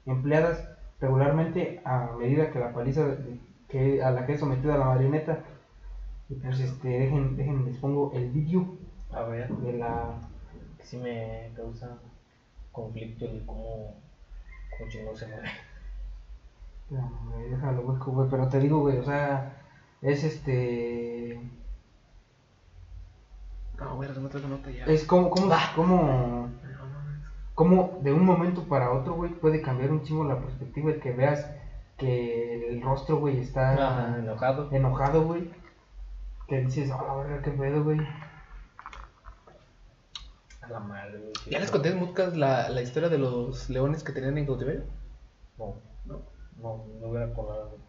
[0.06, 0.64] empleadas
[1.00, 5.40] regularmente a medida que la paliza de- que, a la que es sometida la marioneta.
[6.30, 8.66] Y pues este, dejen, dejen, les pongo el vídeo
[9.12, 10.20] A ver, de la...
[10.78, 11.98] que sí me causa
[12.72, 13.94] conflicto el cómo,
[14.78, 15.50] cómo chingón se mueve.
[16.90, 19.46] No, güey, déjalo, busco, güey, pero te digo, güey, o sea,
[20.02, 21.40] es este...
[23.80, 24.86] No, güey, no traigo nota ya.
[24.86, 26.50] Es como, como, como,
[27.56, 31.12] Como de un momento para otro, güey, puede cambiar un chingo la perspectiva y que
[31.12, 31.46] veas
[31.98, 34.70] que el rostro, güey, está Ajá, enojado.
[34.72, 35.52] enojado, güey.
[36.48, 38.00] Que dices, a la verga, qué pedo, güey.
[40.62, 41.32] A la madre, güey.
[41.50, 44.84] ¿Ya les conté en Moodcast la, la historia de los leones que tenían en cautiverio?
[45.60, 46.22] No, No.
[46.58, 47.70] no, no hubiera acordado.
[47.70, 47.82] güey.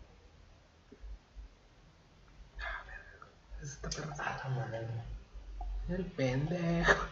[3.62, 4.14] Esta perra.
[4.44, 4.88] A la madre.
[5.88, 7.07] El pendejo.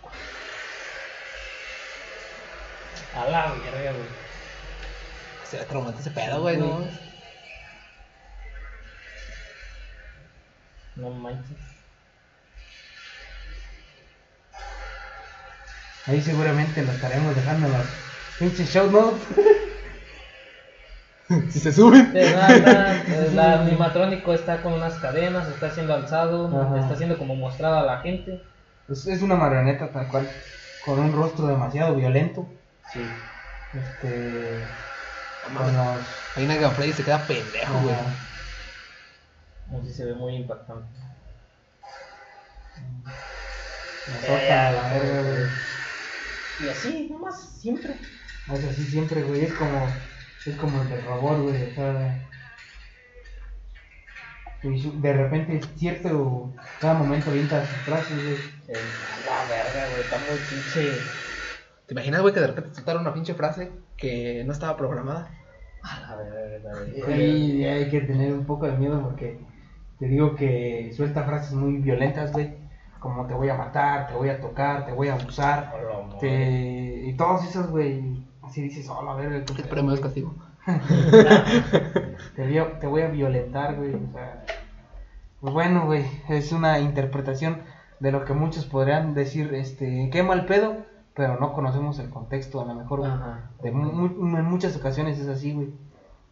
[3.17, 4.09] A la verga, güey.
[5.49, 6.87] Se le traumante ese pedo, güey, ¿no?
[10.97, 11.57] No manches.
[16.07, 17.87] Ahí seguramente lo estaremos dejando en los
[18.39, 19.23] pinches show notes.
[21.51, 22.13] Si se suben.
[22.13, 26.81] Nada, nada, el animatrónico está con unas cadenas, está siendo alzado, Ajá.
[26.81, 28.43] está siendo como mostrado a la gente.
[28.91, 30.29] Es, es una marioneta tal cual,
[30.85, 32.47] con un rostro demasiado violento.
[32.93, 33.07] Sí.
[33.75, 34.65] Este.
[35.45, 35.99] Con los.
[36.37, 37.95] Hay una gameplay y se queda pendejo, güey.
[37.95, 38.15] Ajá.
[39.81, 40.89] Así se ve muy impactante.
[44.09, 45.47] Nos toca a la verga, güey.
[46.61, 47.97] Y así, nomás, siempre.
[48.53, 49.45] Es así siempre, güey.
[49.45, 49.89] Es como.
[50.45, 51.71] Es como el del robot, güey.
[51.71, 52.29] O sea.
[54.63, 56.53] y De repente es cierto.
[56.81, 58.37] Cada momento avienta sus frases, güey.
[58.69, 61.22] Eh, a la verga, güey, está muy pinche.
[61.93, 65.29] ¿Te imaginas, güey, que de repente soltaron una pinche frase que no estaba programada?
[65.83, 66.71] A la verga,
[67.05, 67.61] güey.
[67.61, 69.39] Y hay que tener un poco de miedo porque
[69.99, 72.55] te digo que suelta frases muy violentas, güey.
[72.99, 75.71] Como te voy a matar, te voy a tocar, te voy a abusar.
[76.15, 76.19] A.
[76.19, 77.03] Te...
[77.09, 78.25] Y todas esas, güey.
[78.41, 79.45] Así dices, oh, la verga.
[79.55, 80.35] qué premio es castigo.
[82.37, 83.95] Te voy, a, te voy a violentar, güey.
[83.97, 84.47] O sea,
[85.43, 87.61] pues bueno, güey, es una interpretación
[88.01, 92.61] de lo que muchos podrían decir, este, qué mal pedo, pero no conocemos el contexto,
[92.61, 93.05] a lo mejor.
[93.07, 93.51] Ajá.
[93.63, 95.69] De mu- mu- en muchas ocasiones es así, güey.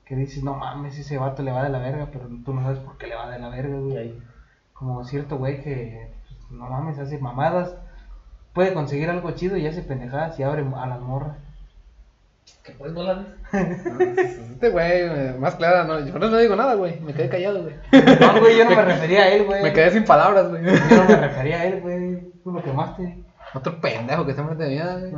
[0.05, 2.79] Que dices, no mames, ese vato le va de la verga, pero tú no sabes
[2.81, 3.97] por qué le va de la verga, güey.
[3.97, 4.19] ahí.
[4.73, 7.75] Como cierto güey que, pues, no mames, hace mamadas,
[8.55, 11.37] puede conseguir algo chido y hace pendejadas y abre a las morras.
[12.65, 13.27] ¿Qué pues no la ves?
[14.51, 16.99] Este güey, eh, más clara, no, yo no digo nada, güey.
[17.01, 17.75] Me quedé callado, güey.
[17.93, 19.63] No, güey, yo no me refería a él, güey.
[19.63, 20.65] Me quedé sin palabras, güey.
[20.65, 22.33] Yo no me refería a él, güey.
[22.43, 23.20] Tú lo quemaste.
[23.53, 25.11] Otro pendejo que se mete de vida, güey.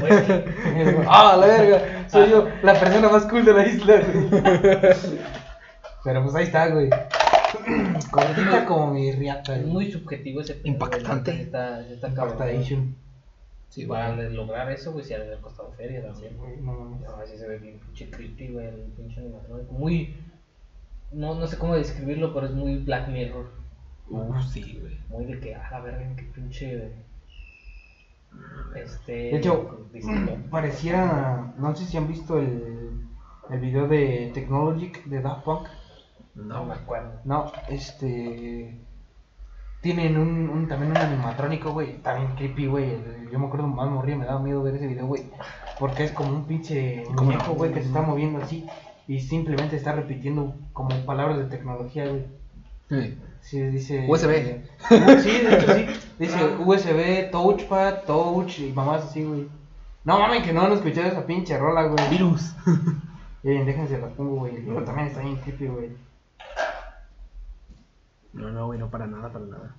[0.00, 2.08] Güey, ah, la verga.
[2.08, 4.28] Soy yo, la persona más cool de la isla, güey.
[6.04, 6.90] Pero pues ahí está, güey.
[8.10, 11.42] Cortita como mi riata, Es muy subjetivo ese Impactante.
[11.42, 12.32] está cabrón.
[12.32, 12.96] Impactation.
[13.68, 14.32] Sí, Para güey.
[14.34, 16.36] lograr eso, güey, si ha de haber costado feria también.
[16.36, 19.72] Güey, no así se ve bien pinche creepy, güey, el pinche animatrónico.
[19.72, 20.16] Muy.
[21.12, 23.61] No, no sé cómo describirlo, pero es muy Black Mirror.
[24.12, 24.98] Uh, sí, güey.
[25.08, 26.92] Muy de que, ah, la verga, qué pinche.
[28.74, 29.12] Este.
[29.12, 30.36] De hecho, distinto.
[30.50, 33.06] Pareciera, no sé si han visto el,
[33.50, 35.68] el video de Technologic de Daft Punk.
[36.34, 37.20] No me acuerdo.
[37.24, 38.78] No, este.
[39.82, 41.98] Tienen un, un- también un animatrónico, güey.
[42.02, 42.96] También creepy, güey.
[43.30, 45.24] Yo me acuerdo más moría, me daba miedo ver ese video, güey.
[45.78, 48.66] Porque es como un pinche muñeco, güey, que se está moviendo así.
[49.08, 52.24] Y simplemente está repitiendo como palabras de tecnología, güey.
[52.88, 53.18] Sí.
[53.42, 54.06] Sí, dice.
[54.08, 54.30] USB.
[54.30, 54.62] eh,
[55.22, 55.86] sí, de hecho sí.
[56.18, 59.48] Dice USB, touchpad, touch y mamás así, güey.
[60.04, 62.08] No mames, que no han escuchado esa pinche rola, güey.
[62.10, 62.54] Virus.
[63.44, 64.54] Eh, déjense la pongo, güey.
[64.58, 65.90] Video también está bien creepy, güey.
[68.32, 69.74] No, no, güey, no para nada, para nada.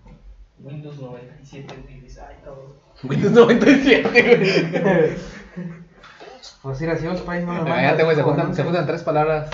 [0.59, 2.73] Windows 97, güey, ay, cabrón.
[3.03, 5.15] Windows 97, güey.
[6.61, 9.49] Pues sí, si los países no me Imagínate, güey, se juntan, se juntan tres palabras.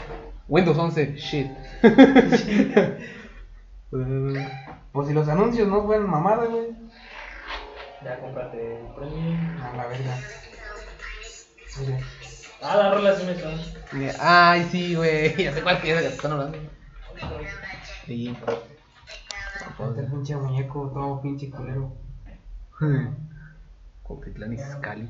[0.47, 1.47] Windows 11, shit.
[3.89, 6.69] Pues si los anuncios no fueran mamada, güey.
[8.03, 9.61] Ya cómprate el premium.
[9.61, 10.17] A la verga.
[11.81, 11.99] Oye,
[12.61, 13.61] Ah, la rola sí me suena.
[14.19, 15.35] Ay, sí, güey.
[15.43, 16.57] Ya sé cuál que es están hablando.
[18.05, 18.35] Sí.
[19.89, 21.93] este pinche muñeco todo pinche culero.
[24.03, 25.09] Coquitlán y Scali.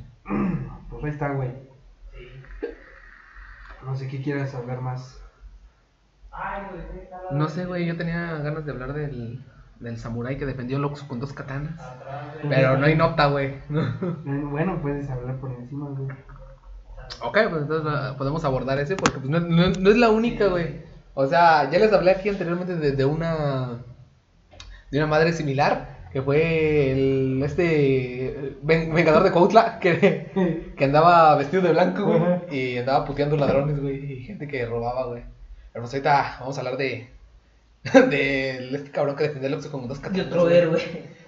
[0.90, 1.52] Pues ahí está, güey.
[3.86, 5.20] No sé qué quieras saber más.
[6.29, 6.29] Ay, güey, güey, está la-
[7.32, 9.44] No sé, güey, yo tenía ganas de hablar del,
[9.80, 11.80] del samurái que defendió a Loxo con dos katanas.
[12.48, 13.56] Pero no hay nota, güey.
[13.70, 16.10] Bueno, puedes hablar por encima, güey.
[17.22, 20.48] ok, pues entonces ah, podemos abordar ese porque pues, no, no- no es la única,
[20.48, 20.82] güey.
[21.14, 23.80] O sea, ya les hablé aquí anteriormente de, de una
[24.92, 31.36] de una madre similar que fue el este ven- vengador de Cuautla que, que andaba
[31.36, 35.24] vestido de blanco, güey, y andaba puteando ladrones, güey, y gente que robaba, güey.
[35.74, 37.10] Pero pues ahorita vamos a hablar de
[37.94, 40.28] de este cabrón que defendió el con dos Y katanas.
[40.28, 40.58] otro güey.
[40.58, 40.80] héroe.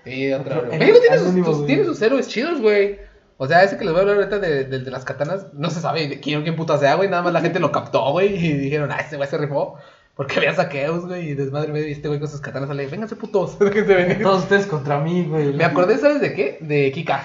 [0.03, 0.79] Sí, otro Otro- héroe.
[0.79, 1.67] México tiene, sus, anónimo, sus- güey.
[1.67, 2.99] tiene sus héroes chidos, güey.
[3.37, 5.69] O sea, ese que les voy a hablar ahorita de, de, de las katanas, no
[5.71, 7.09] se sabe de quién, quién puta sea, güey.
[7.09, 8.35] Nada más la gente lo captó, güey.
[8.35, 9.77] Y dijeron, ah, ese güey se rifó.
[10.15, 13.15] Porque había saqueos, güey, y desmadre medio, y este güey con sus katanas sale, vénganse
[13.15, 13.57] putos.
[14.21, 15.53] Todos ustedes contra mí, güey.
[15.53, 16.57] Me acordé, ¿sabes de qué?
[16.61, 17.23] De Kikas.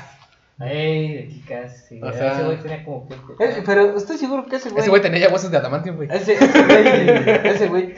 [0.58, 2.00] Ey, de Kikas, sí.
[2.02, 3.14] O sea- Ese güey tenía como que.
[3.14, 4.80] Eh, pero estoy seguro que ese güey.
[4.80, 6.08] Ese güey tenía ya huesos de adamantium, güey.
[6.10, 7.46] Ese, ese güey.
[7.46, 7.94] Ese güey.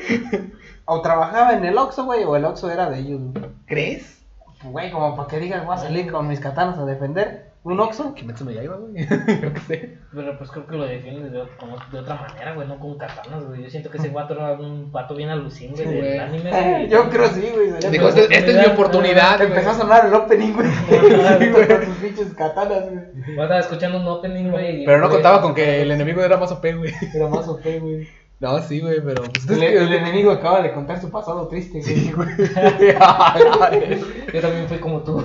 [0.87, 3.44] O trabajaba en el Oxxo, güey, o el Oxxo era de ellos, güey.
[3.66, 4.18] ¿Crees?
[4.64, 8.14] Güey, como para que digan, voy a salir con mis katanas a defender un Oxxo.
[8.14, 9.07] Kimetsu no Yaiba, güey.
[9.07, 9.98] Yo qué sé.
[10.14, 13.44] Pero pues creo que lo defienden de, como de otra manera, güey, no con katanas,
[13.46, 13.62] güey.
[13.62, 16.18] Yo siento que ese guato era un pato bien alucin, güey, Sí, del güey.
[16.18, 16.88] anime, Eh, güey.
[16.88, 17.72] Yo creo sí, güey.
[17.90, 20.68] Dijo, con- este- esta es mi oportunidad, Empezó a sonar el opening, güey.
[20.68, 21.38] Ajá.
[21.38, 23.37] Sí, güey, con sus pinches katanas, güey.
[23.37, 24.85] Yo estaba escuchando un opening, güey.
[24.85, 26.92] Pero no güey, contaba con que el enemigo era más OP, güey.
[27.14, 28.09] Era más OP, güey.
[28.40, 29.24] No, sí, güey, pero...
[29.24, 31.94] Pues, El, el enemigo acaba de contar su pasado triste, güey.
[31.96, 32.29] Sí, güey.
[34.33, 35.24] Yo también fui como tú.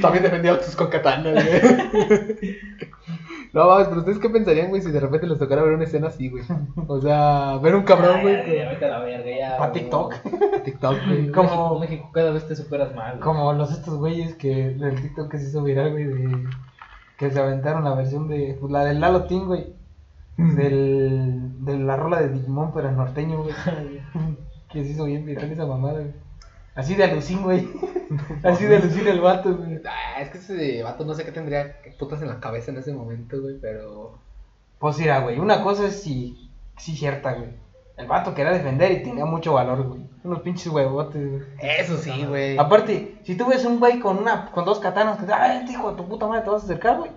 [0.00, 2.58] También defendía a sus con katanas, güey.
[3.52, 6.06] No, mames, pero ustedes qué pensarían, güey, si de repente les tocara ver una escena
[6.06, 6.44] así, güey.
[6.86, 9.56] O sea, ver un cabrón, güey, Ay, Ya, vete a la verga, ya.
[9.58, 9.80] Pa' güey.
[9.80, 10.14] TikTok.
[10.22, 11.32] con TikTok, güey.
[11.32, 13.20] Como- México, México, cada vez te superas más, güey.
[13.20, 16.44] Como los estos güeyes que del TikTok que se hizo viral, güey, de
[17.18, 19.74] que se aventaron la versión de pues, la del Lalo Team, güey,
[20.36, 23.54] del de la rola de Digimon pero en norteño, güey.
[24.70, 26.12] que se hizo bien viral esa mamada, güey.
[26.74, 27.68] Así de alucín, güey.
[28.42, 29.80] Así de alucín el vato, güey.
[29.84, 32.78] Ah, es que ese vato no sé qué tendría qué putas en la cabeza en
[32.78, 34.18] ese momento, güey, pero...
[34.78, 37.50] Pues mira, güey, una cosa es sí, sí cierta, güey.
[37.96, 40.00] El vato quería defender y tenía mucho valor, güey.
[40.24, 41.42] Unos pinches huevotes, güey.
[41.60, 42.56] Eso sí, güey.
[42.56, 45.72] Aparte, si tú ves un güey con una con dos katanas que te ay, este
[45.72, 47.10] hijo de tu puta madre te vas a acercar, güey.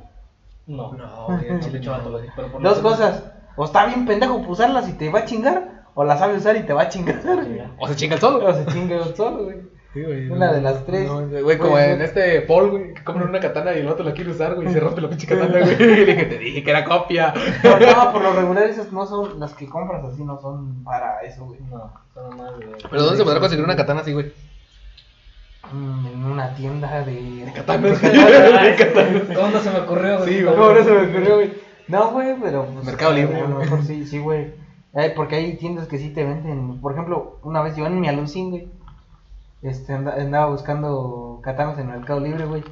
[0.68, 0.94] No.
[0.94, 2.26] No, güey, no, vato, güey.
[2.36, 3.24] pero por Dos menos- cosas.
[3.56, 6.56] O está bien pendejo por usarlas y te va a chingar, o la sabe usar
[6.56, 7.22] y te va a chingar.
[7.80, 8.46] O se chinga el solo.
[8.46, 9.58] O se chinga él solo, güey.
[9.94, 10.28] Sí, güey.
[10.28, 11.06] Una de las tres.
[11.08, 12.06] No, güey, como Güey, en güey.
[12.08, 14.74] este Paul, güey, que compran una katana y el vato la quiere usar, güey, y
[14.74, 15.74] se rompe la pinche katana, güey.
[15.80, 17.32] Y le dije, te dije que era copia.
[17.62, 21.22] Pero no, por lo regular esas no son, las que compras así no son para
[21.22, 21.60] eso, güey.
[21.70, 22.70] No, son más, güey.
[22.90, 24.34] Pero ¿dónde se podrá conseguir una katana así, güey?
[25.72, 27.52] Mm, en una tienda de...
[27.56, 28.00] Katanas.
[29.36, 30.30] ¿Cómo no se me ocurrió, güey?
[30.34, 30.56] Sí, güey.
[30.56, 31.54] No, se me ocurrió, güey.
[31.88, 32.66] No, güey, pero...
[32.66, 34.54] Pues, Mercado Libre, A lo mejor sí, sí, güey.
[35.16, 36.80] Porque hay tiendas que sí te venden.
[36.80, 38.68] Por ejemplo, una vez yo en mi alucin, güey.
[39.62, 42.64] Este, anda- andaba buscando katanas en Mercado Libre, güey.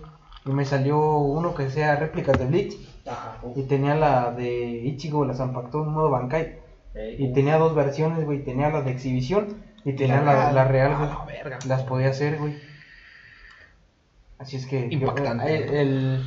[0.45, 2.73] Y me salió uno que sea réplicas de Bleach.
[3.07, 3.38] Ajá.
[3.55, 6.60] Y tenía la de Ichigo, la Zanpakuto modo Bankai.
[7.17, 8.43] Y tenía dos versiones, güey.
[8.43, 10.55] Tenía la de exhibición y tenía la la, real.
[10.55, 11.10] la real, güey.
[11.49, 11.60] la.
[11.67, 12.55] Las podía hacer, güey.
[14.41, 14.89] Así es que.
[14.89, 15.43] yo- Impactante.
[15.45, 16.23] hay, el-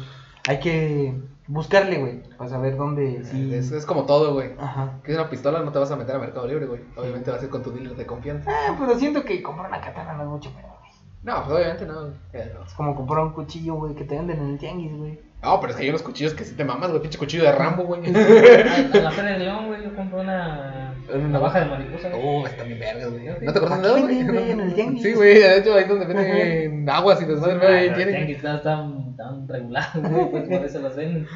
[0.48, 1.14] hay que
[1.46, 2.22] buscarle, güey.
[2.38, 3.22] Para saber dónde.
[3.24, 3.53] Sí.
[3.53, 4.53] Es, es como todo, güey.
[4.59, 5.00] Ajá.
[5.05, 6.81] Que es una pistola, no te vas a meter a Mercado Libre, güey.
[6.96, 8.50] Obviamente va a ser con tu dealer de confianza.
[8.50, 10.92] Ah, pero siento que comprar una katana no es mucho pedo, güey.
[11.22, 12.12] No, pues obviamente no, güey.
[12.33, 15.20] Pero- Es como comprar un cuchillo, güey, que te venden en el tianguis, güey.
[15.42, 17.03] No, pero es que hay unos cuchillos que sí te mamas, güey.
[17.03, 18.00] Pinche cuchillo de Rambo, güey.
[18.07, 22.10] En en la Feria de León, güey, yo compré una Una navaja de mariposa.
[22.14, 23.26] Oh, está bien vergas, güey.
[23.26, 24.18] ¿No te acuerdas de nada, güey?
[24.50, 25.02] en el tianguis.
[25.02, 28.62] Sí, güey, de hecho ahí donde venden aguas y desmadre, Ah, güey, los tianguis están
[28.62, 31.26] tan, tan regulados, güey, pues por eso las venden.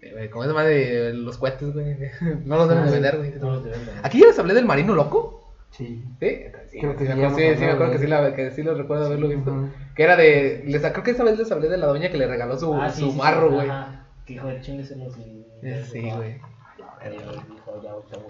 [0.00, 1.96] Sí, Como es madre de los cohetes, güey.
[2.44, 3.32] No los deben de vender, güey.
[3.40, 3.80] No los venden.
[4.02, 5.52] ¿Aquí ya les hablé del marino loco?
[5.70, 6.02] Sí.
[6.18, 8.06] Sí, sí, Creo que sí, sí me acuerdo, hemos sí, sí, me acuerdo que sí,
[8.08, 9.68] la, que sí lo recuerdo haberlo visto.
[9.94, 10.62] Que era de.
[10.66, 12.90] Les, creo que esa vez les hablé de la doña que le regaló su, Ah,
[12.90, 13.68] sí, su sí, marro, sí, güey.
[13.70, 14.04] ajá.
[14.26, 15.46] Que hijo de chingueselos y.
[15.62, 16.40] Eh, Sí, güey.
[17.06, 18.26] Y dijo, ya, ya,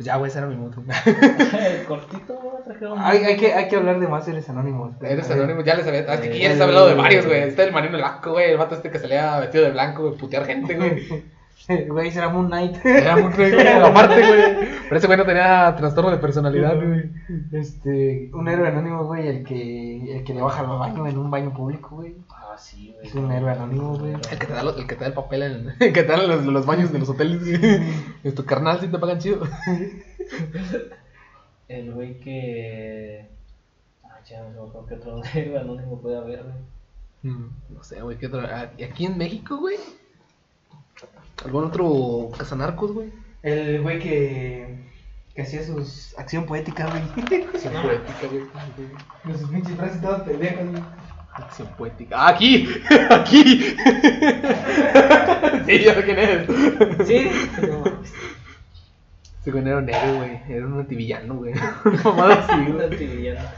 [0.00, 0.82] Pues ya, güey, ese era mi moto.
[0.82, 0.96] güey.
[1.86, 2.98] Cortito, güey, trajeron.
[2.98, 4.94] Hay, hay, que, hay que hablar de más seres anónimos.
[5.02, 6.00] Eres anónimo, ya les había.
[6.00, 7.42] Es que aquí Eh, ya les he hablado de varios, güey.
[7.42, 8.50] Está el marino loco, güey.
[8.50, 11.06] El vato este que salía vestido de blanco, güey, putear gente, güey.
[11.88, 12.84] Güey, será Moon Knight.
[12.84, 14.68] Era muy güey, aparte, güey.
[14.84, 17.10] Pero ese güey no tenía trastorno de personalidad, güey.
[17.52, 21.30] Este, un héroe anónimo, güey, el que, el que le baja al baño en un
[21.30, 22.14] baño público, güey.
[22.30, 23.06] Ah, sí, güey.
[23.06, 24.14] Es un héroe anónimo, güey.
[24.14, 26.12] El que te da, los- el que te da el papel en el que te
[26.12, 27.82] da los, los baños de los hoteles, güey.
[28.24, 29.46] Es tu carnal, si te pagan chido.
[31.68, 33.28] El güey que.
[34.04, 36.54] Ah, ya, no creo que otro héroe anónimo puede haber, güey.
[37.34, 38.40] Mm, No sé, güey, ¿qué otro?
[38.42, 39.76] Ah, ¿y Aquí en México, güey.
[41.44, 43.08] ¿Algún otro cazanarcos, güey?
[43.42, 44.76] El güey que,
[45.34, 47.02] que hacía sus acción poética, güey.
[47.54, 48.42] Acción poética, güey.
[49.24, 50.82] Con sus pinches frases todas pendejas, güey.
[51.32, 52.16] Acción poética.
[52.18, 52.68] ¡Ah, aquí!
[53.10, 53.60] ¡Aquí!
[55.66, 56.46] sí, ya sé quién es.
[57.06, 57.30] Sí,
[57.62, 57.84] no.
[59.40, 60.40] Ese güey no era un héroe, güey.
[60.50, 61.54] Era un antivillano, güey.
[62.04, 62.84] Mamada así, Un güey.
[62.92, 63.48] antivillano.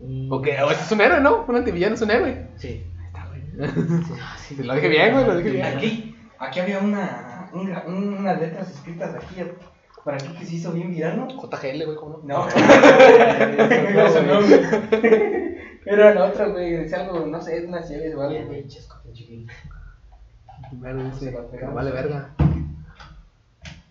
[0.00, 1.44] Mm, Ok, o ese es un héroe, ¿no?
[1.46, 2.46] Un antivillano es un héroe.
[2.56, 2.82] Sí.
[3.06, 3.42] Está, güey.
[4.38, 4.62] Sí, sí.
[4.62, 5.66] Lo dije bien, güey, lo dije bien.
[5.66, 9.42] Aquí, aquí había una, una, unas letras escritas aquí,
[10.02, 11.28] por aquí que se hizo bien viral, ¿no?
[11.28, 12.46] JGL, güey, ¿cómo no?
[12.46, 12.48] No.
[15.86, 16.72] Era la otra, güey.
[16.72, 18.66] Decía algo, no sé, es una serie o algo, güey.
[18.66, 19.52] chiquillos.
[20.70, 21.36] Primero dice,
[21.72, 22.30] vale verga.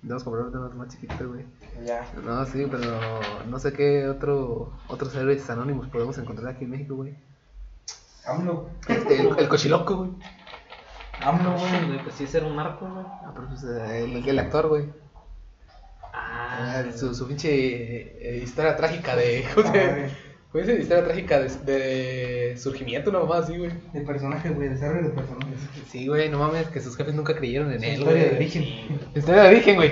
[0.01, 1.45] Debemos comprar uno más chiquito, güey.
[1.85, 2.05] Ya.
[2.25, 6.95] No, sí, pero no sé qué otro otros héroes anónimos podemos encontrar aquí en México,
[6.95, 7.15] güey.
[8.25, 8.69] AMLO.
[8.87, 10.11] Este, el, el cochiloco, güey.
[11.25, 11.85] AMLO, güey.
[11.87, 13.05] güey, pues sí, ser un narco, güey.
[13.07, 14.85] Ah, pero pues, eh, el, el actor, güey.
[16.13, 19.43] Ah, Ah, su, su pinche eh, historia trágica de.
[19.55, 20.09] ¿Cómo se.
[20.79, 23.71] Historia trágica de, de surgimiento, una mamá así, güey.
[23.91, 24.69] De personaje, güey.
[24.69, 25.59] Desarrollo de personajes.
[25.89, 28.63] Sí, güey, no mames, que sus jefes nunca creyeron en él, historia de origen.
[29.15, 29.91] Historia de origen, güey.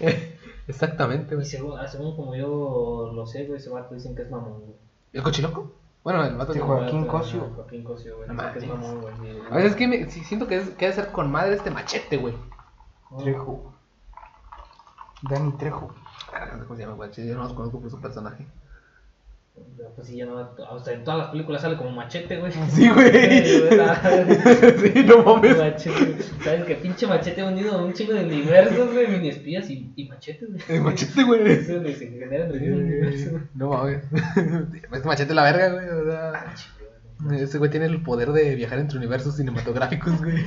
[0.68, 1.46] Exactamente, Y güey.
[1.46, 4.76] según, ah, según como yo lo sé, güey, ese vato dicen que es mamón, güey.
[5.14, 5.72] ¿El cochiloco?
[6.04, 7.50] Bueno, el vato que- Joaquín Cosio.
[7.56, 8.28] Joaquín Cosio, güey.
[8.28, 8.68] No que es mames.
[8.68, 9.40] mamón, güey.
[9.50, 11.70] A veces es que me, siento que, es, que ha de ser con madre este
[11.70, 12.34] machete, güey.
[13.18, 13.72] Trejo.
[15.22, 15.94] Dani Trejo.
[16.32, 17.10] Ah, no sé ¿Cómo se llama, güey?
[17.10, 18.46] Yo no los conozco por su personaje.
[19.94, 20.50] Pues sí, ya no.
[20.70, 22.50] O sea, en todas las películas sale como machete, güey.
[22.70, 23.44] Sí, güey.
[23.44, 25.56] sí, no mames.
[25.56, 26.22] Machete.
[26.42, 26.74] ¿Sabes qué?
[26.74, 29.06] Pinche machete unido a un chingo de universos, güey.
[29.06, 30.60] Mini espías y, y machete, güey.
[30.68, 31.42] El machete, güey.
[31.52, 33.30] Eso es lo que se genera entre el universo.
[33.30, 33.42] güey.
[33.54, 34.02] No mames.
[34.92, 35.88] Este machete es la verga, güey.
[35.88, 36.54] O sea,
[37.36, 40.42] ese güey tiene el poder de viajar entre universos cinematográficos, güey.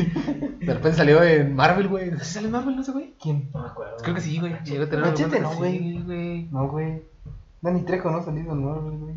[0.60, 2.12] De repente salió en Marvel, güey.
[2.20, 3.16] ¿Sí sale en Marvel, no sé, güey?
[3.22, 3.50] ¿Quién?
[3.54, 3.96] No me acuerdo.
[4.04, 4.52] Creo que sí, güey.
[4.52, 6.50] Machete no, güey.
[6.52, 7.04] No, güey.
[7.62, 9.16] Dani Trejo no ha salido nuevo, güey.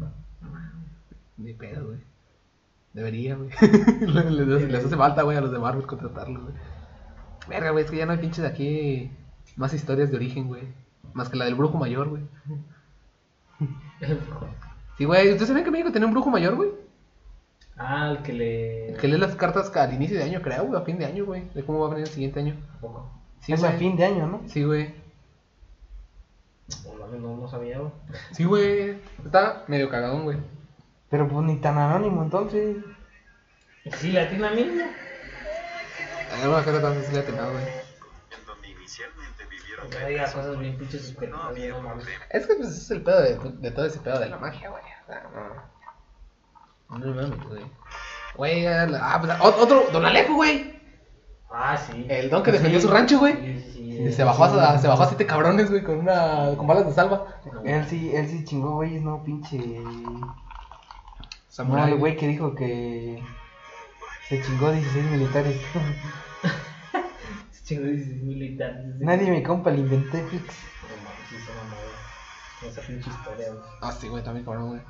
[1.36, 1.98] Ni pedo, güey.
[2.92, 3.50] Debería, güey.
[4.70, 6.54] les, hace falta, güey, a los de Marvel contratarlo, güey.
[7.48, 9.10] Verga, güey, es que ya no hay pinches de aquí
[9.56, 10.62] más historias de origen, güey.
[11.12, 12.22] Más que la del brujo mayor, güey.
[14.96, 15.30] Sí, güey.
[15.30, 16.72] ¿Ustedes saben que México tiene un brujo mayor, güey?
[17.78, 18.88] Ah, el que le.
[18.90, 21.24] El que lee las cartas al inicio de año, creo, güey, a fin de año,
[21.24, 21.48] güey.
[21.54, 22.56] De cómo va a venir el siguiente año.
[22.82, 23.10] Poco.
[23.40, 24.42] Sí, es a fin de año, ¿no?
[24.46, 24.94] Sí, güey.
[26.84, 27.92] No, no, no sabía, güey.
[28.32, 29.00] Sí, güey.
[29.24, 30.38] Está medio cagadón, güey.
[31.08, 32.76] Pero pues ni tan anónimo entonces.
[33.96, 34.84] Sí, la tiene mismo.
[36.32, 37.64] Hay alguna carta tan sencilla que nada, güey.
[37.64, 41.94] en donde inicialmente vivieron Que diga cosas bien pinches esperadas, había no.
[42.30, 44.82] Es que pues es el pedo de, de todo ese pedo de la magia, güey.
[44.82, 45.70] O sea,
[46.88, 46.98] no.
[46.98, 47.64] No mames, güey.
[48.36, 50.78] Güey, ah, pues, ot- otro, Don Alejo, güey.
[51.50, 52.06] Ah, sí.
[52.08, 53.34] El don que defendió su rancho, güey.
[53.34, 53.79] Sí, sí, sí.
[54.08, 56.92] Y se bajó a, se bajó a siete cabrones, güey, con una, con balas de
[56.92, 57.26] salva.
[57.64, 59.58] Él sí, él sí chingó, güey, no pinche.
[61.66, 63.22] No, el güey que dijo que
[64.28, 65.60] se chingó 16 militares.
[67.64, 68.82] Chingo de militar.
[68.98, 70.54] Nadie me compra, le inventé Fix.
[72.60, 72.66] Se.
[72.68, 73.62] Esa pinche historia, güey.
[73.80, 74.80] Ah, sí, güey, también cabrón, güey.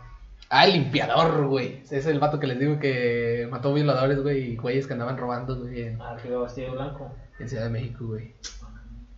[0.49, 1.83] Ah, el limpiador, güey.
[1.83, 5.19] Ese es el vato que les digo que mató violadores, güey, y güeyes que andaban
[5.19, 7.13] robando, güey, en, Ah, que vestido blanco.
[7.39, 8.35] en Ciudad de México, güey.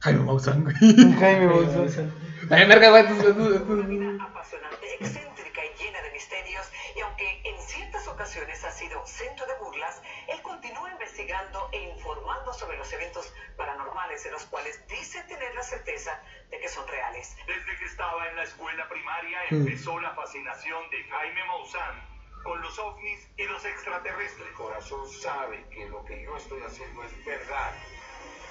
[0.03, 0.75] Jaime Maussan, güey.
[1.21, 2.03] Jaime Bolsa.
[2.51, 8.65] Ay, verga, güey, estos- apasionante, excéntrica y llena de misterios, y aunque en ciertas ocasiones
[8.65, 14.31] ha sido centro de burlas, él continúa investigando e informando sobre los eventos paranormales de
[14.33, 17.37] los cuales dice tener la certeza de que son reales.
[17.47, 22.11] Desde que estaba en la escuela primaria empezó la fascinación de Jaime Maussan
[22.43, 24.49] con los ovnis y los extraterrestres.
[24.49, 27.71] El corazón sabe que lo que yo estoy haciendo es verdad.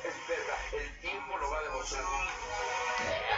[0.04, 0.60] Es verdad.
[0.74, 2.04] El tiempo lo va a demostrar.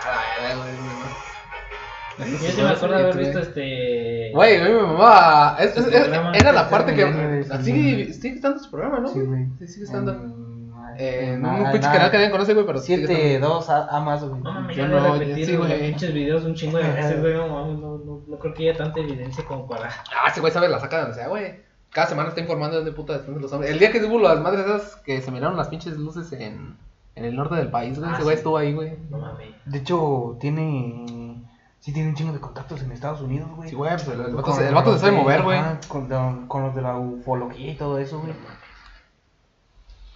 [0.05, 2.41] Ah, güey, güey, güey.
[2.43, 4.31] Yo sí me acuerdo de haber visto este.
[4.33, 5.57] Güey, a mí me mamaba.
[5.59, 6.31] Es- es- Su es- programa.
[6.35, 7.03] era la parte que.
[7.03, 9.07] Sí, sí, Sigue, sigue estando su programa, ¿no?
[9.07, 9.47] Sí, güey.
[9.59, 10.11] Sí, sigue estando.
[10.11, 13.87] En, En en- un pinche canal que nadie conoce, güey, pero sigue 7, 2 a,
[13.87, 14.39] a más, güey.
[14.43, 15.79] No mames, Yo ya no, no, ya sí, güey.
[15.87, 17.33] pinches videos un chingo de veces, güey.
[17.33, 19.89] No mames, no, no, no, no creo que haya tanta evidencia como para.
[19.89, 21.63] Ah, ese güey sabe la saca de donde sea, güey.
[21.93, 23.71] Cada semana está informando de dónde puta están los hombres.
[23.71, 26.75] El día que hubo las madres esas que se miraron las pinches luces en,
[27.15, 28.09] en el norte del país, güey.
[28.09, 28.37] Ah, ese güey sí.
[28.39, 28.97] estuvo ahí, güey.
[29.09, 29.49] No mames.
[29.65, 31.39] De hecho, tiene.
[31.79, 33.69] Sí, tiene un chingo de contactos en Estados Unidos, güey.
[33.69, 35.59] Sí, güey, pues el, el vato, se, el vato los se sabe de- mover, güey.
[35.89, 38.33] Con, con los de la ufología y todo eso, güey.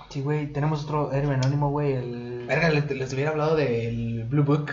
[0.09, 4.43] Sí, güey, tenemos otro héroe anónimo, güey, el Verga, les, les hubiera hablado del Blue
[4.43, 4.71] Book.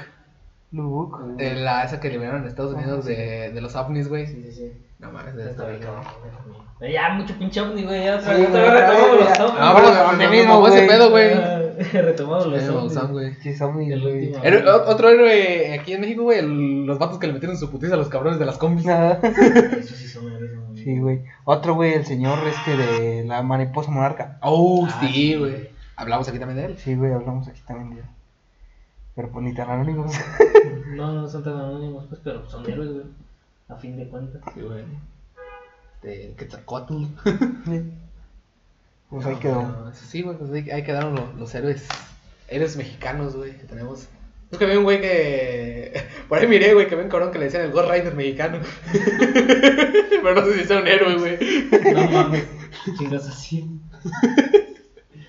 [0.70, 1.36] Blue Book.
[1.36, 4.26] De la esa que liberaron en Estados Unidos de, de los ovnis, güey.
[4.28, 4.72] Sí, sí, sí.
[5.04, 6.04] No mames, Ya está está bien, bien, cabrón.
[6.04, 6.92] cabrón.
[6.92, 8.04] Ya, mucho pinche ovni, güey.
[8.04, 9.56] Ya otra Sí, vez güey, retomamos los ovnis.
[9.60, 10.88] Ah, pero me mismo, mamó ese güey.
[10.88, 11.34] pedo, güey.
[11.92, 13.10] Retomamos los ovnis.
[13.10, 13.34] Güey.
[13.36, 14.26] Sí, son muy, El güey.
[14.28, 14.44] último.
[14.44, 16.42] Héroe- o- otro héroe aquí en México, güey,
[16.86, 18.86] los vatos que le metieron su putiza a los cabrones de las combis.
[19.22, 21.22] Eso sí son héroes, Sí, güey.
[21.44, 24.38] Otro, güey, el señor este de la mariposa monarca.
[24.42, 25.52] Oh, Ah, sí, güey.
[25.52, 25.70] güey.
[25.96, 26.78] Hablamos aquí también de él.
[26.78, 28.06] Sí, güey, hablamos aquí también de él.
[29.14, 30.12] Pero pues ni tan anónimos.
[30.94, 33.04] No, no son tan anónimos, pues, pero son héroes, güey.
[33.68, 34.42] A fin de cuentas.
[34.54, 34.84] Sí, güey.
[36.02, 37.04] De Quetzalcóatl.
[39.10, 39.62] Pues ahí quedó.
[39.62, 41.86] No, sí, güey, pues ahí, ahí quedaron los, los héroes,
[42.48, 44.08] héroes mexicanos, güey, que tenemos.
[44.50, 46.02] Es que había un güey que.
[46.28, 48.58] Por ahí miré, güey, que había un cabrón que le decían el Ghost Rider mexicano.
[48.92, 51.38] Pero no sé si sea un héroe, güey.
[51.94, 52.44] No mames.
[52.98, 53.70] Chingas así.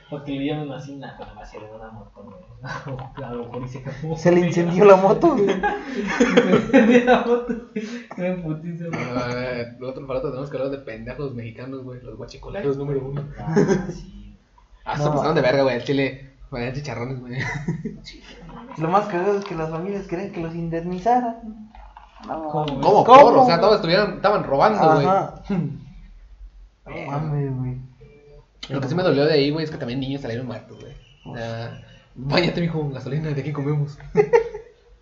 [0.09, 2.35] Porque le llaman así, nada, nada más era una moto, güey.
[2.63, 4.15] A lo mejor y se acabó.
[4.15, 5.47] Se le incendió la moto, güey.
[6.15, 7.55] Se incendió la moto.
[7.73, 9.75] Qué putiza, güey.
[9.77, 12.01] El otro aparato tenemos que hablar de pendejos mexicanos, güey.
[12.01, 13.23] Los guachicoleros número uno.
[13.39, 13.55] Ah,
[13.89, 14.37] sí.
[14.85, 15.75] Ah, se pasaron de verga, güey.
[15.77, 16.31] El chile.
[16.51, 17.39] Ponían chicharrones, güey.
[18.77, 21.71] Lo más cagado es que las familias querían que los indemnizaran.
[22.27, 22.81] No, ¿Cómo?
[22.81, 23.03] ¿Cómo?
[23.03, 23.21] ¿Cómo?
[23.21, 25.05] Por, o sea, todos estuvieran, estaban robando, güey.
[25.05, 25.41] Ajá.
[26.85, 27.79] No mames, güey.
[28.69, 30.93] Lo que sí me dolió de ahí, güey, es que también niños salieron muertos, güey.
[31.25, 31.81] O sea,
[32.15, 33.97] Báñate, mijo, con gasolina, de aquí comemos.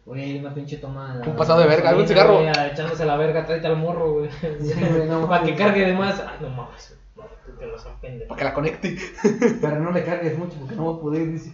[0.06, 1.22] Güey, una pinche toma.
[1.26, 2.40] Un pasado de verga, un cigarro.
[2.42, 4.30] güey, Echándose la verga, tráete al morro, güey.
[4.42, 5.66] güey, no Para que mames.
[5.66, 6.20] cargue de más.
[6.20, 6.98] Ay, no mames.
[7.16, 8.28] No, tú te lo son pendejo.
[8.28, 8.98] Para que la conecte.
[9.62, 11.54] Pero no le cargues mucho porque no va a poder, dice.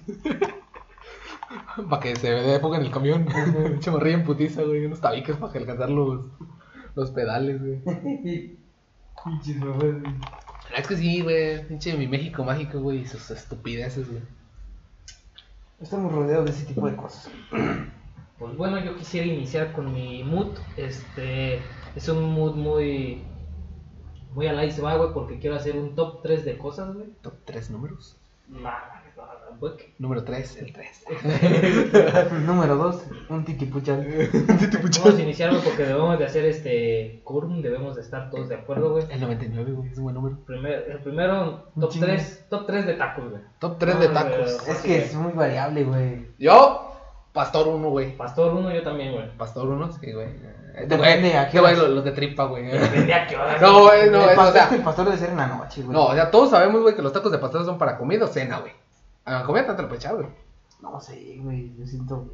[1.91, 3.27] Para que se dé época en el camión.
[3.69, 4.83] Pinche morrilla en putiza, güey.
[4.83, 6.25] Unos tabiques para que alcanzar los,
[6.95, 7.83] los pedales, güey.
[9.23, 9.93] Pinches güey.
[10.75, 11.67] Es que sí, güey.
[11.67, 12.99] Pinche mi México mágico, güey.
[12.99, 14.21] Y sus estupideces, güey.
[15.81, 17.29] Estamos rodeados de ese tipo de cosas.
[18.37, 20.57] Pues bueno, yo quisiera iniciar con mi mood.
[20.77, 21.59] Este
[21.95, 23.23] es un mood muy.
[24.33, 27.07] Muy se va, güey, porque quiero hacer un top 3 de cosas, güey.
[27.21, 28.15] Top 3 números.
[28.47, 28.98] Nah.
[29.97, 31.05] Número 3, el 3.
[32.45, 34.07] Número 2, un titipuchal.
[35.03, 38.55] Vamos a iniciar, güey, porque debemos de hacer este quórum, debemos de estar todos de
[38.55, 39.05] acuerdo, güey.
[39.09, 39.89] El 99, güey.
[39.89, 40.37] Es un buen número.
[40.45, 42.05] Primer, el primero, top chingo.
[42.05, 43.41] 3, top 3 de tacos, güey.
[43.59, 44.61] Top 3 de No, tacos.
[44.61, 44.71] güey.
[44.71, 46.27] Es que es muy variable, güey.
[46.39, 46.89] Yo,
[47.33, 48.15] Pastor 1, güey.
[48.15, 49.37] Pastor 1, yo también, güey.
[49.37, 50.27] Pastor 1, sí, güey.
[50.87, 52.65] Depende güey, a qué este los, de tripa, güey.
[52.65, 53.57] Depende a qué hora.
[53.59, 55.81] No, güey, no, el, es, o pastor, sea, el pastor debe ser en la noche,
[55.81, 55.93] güey.
[55.93, 58.27] no, o sea, todos sabemos, güey, que los tacos de pastor son para comida o
[58.27, 58.71] cena, güey.
[59.29, 60.27] A la comida tanto lo puedes echar, güey.
[60.81, 61.75] No sé, güey.
[61.77, 62.25] Yo siento.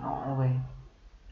[0.00, 0.50] No, güey.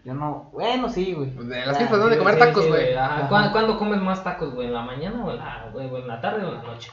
[0.04, 0.50] Yo no.
[0.52, 1.30] Bueno, sí, güey.
[1.30, 2.06] De las Ah, fiestas, ¿no?
[2.06, 2.94] De Sí, comer sí, tacos, sí, güey.
[3.28, 4.66] ¿Cuándo, cuándo comes más tacos, güey?
[4.68, 6.90] ¿En la mañana o en la, güey, en la tarde o en la noche?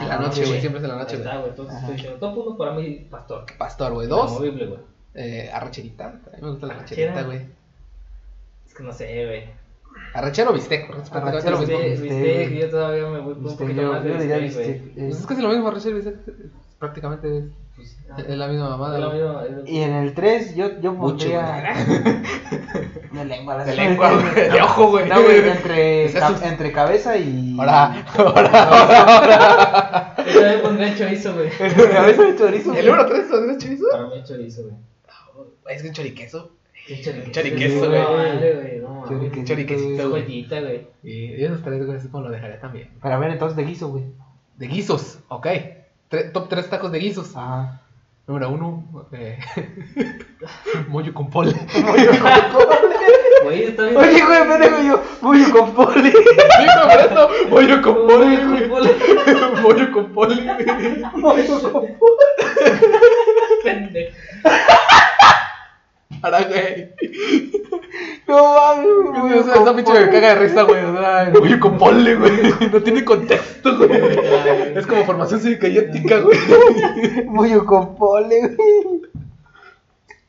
[0.00, 1.28] En la noche, güey, siempre es en la noche, güey.
[1.48, 1.80] Entonces Ajá.
[1.86, 3.44] estoy diciendo, top 1 para mí, pastor.
[3.58, 4.06] Pastor, güey.
[4.06, 4.80] Dos, Inamovible, güey.
[5.14, 6.06] eh, arracherita.
[6.06, 7.46] A mí me gusta la arracherita, güey.
[8.66, 9.58] Es que no sé, güey.
[10.14, 12.00] Arrachero o bistec, Arrachero, bistec.
[12.00, 14.42] Viste, yo todavía me voy un poquito yo, más de bistec, güey.
[14.44, 15.08] bistec, Pues eh.
[15.20, 16.16] es casi lo mismo, arrachero y bistec.
[16.78, 17.96] Prácticamente es, Pues,
[18.28, 18.98] es la misma mamada.
[18.98, 21.74] la misma- Y en el 3, yo, yo Mucho, pondría.
[23.12, 24.34] De lengua, la De lengua, güey.
[24.50, 25.08] De ojo, güey.
[25.08, 27.56] No, güey, entre, es ca- entre cabeza y.
[27.58, 31.48] Ahora, ahora, Yo también pondría chorizo, güey.
[31.58, 32.74] Entre cabeza y chorizo.
[32.74, 33.84] ¿El número 3 es chorizo?
[33.90, 34.74] Para mí chorizo, güey.
[35.68, 36.50] Es que un choriqueso.
[37.32, 37.90] Choriqueso, güey.
[37.90, 38.02] güey.
[38.02, 39.08] No, madre, güey, no, mames.
[39.10, 40.08] Choriquesito, Choriquesito, Es
[40.62, 40.86] güey.
[41.02, 42.88] Y esos tres, güey, así como lo dejaría también.
[43.00, 44.04] Para ver, entonces de guiso, güey.
[44.56, 45.46] De guisos, ok.
[46.08, 47.36] Tre- top 3 tacos de guisos.
[47.36, 47.80] Ajá.
[48.26, 49.38] Número 1, eh,
[50.88, 51.54] mollo con pole.
[53.44, 53.96] Güey, está bien.
[53.96, 55.02] Oye, güey, pendejo, yo.
[55.22, 56.10] Pollo con poli.
[56.10, 58.90] Sí, por eso, mollo con pole, Con pole.
[59.62, 60.36] Mollo con pole.
[61.22, 62.26] Pollo con poli.
[63.62, 64.12] Pendejo.
[66.20, 66.92] Para, güey.
[68.26, 69.38] No mames, güey.
[69.38, 70.84] O sea, esa pinche me caga de risa, güey.
[70.84, 72.32] O sea, el mollo con pole, güey.
[72.72, 73.90] No tiene contexto, güey.
[74.76, 76.38] Es como formación cívica y ética, güey.
[77.34, 78.56] Pollo con poli, güey.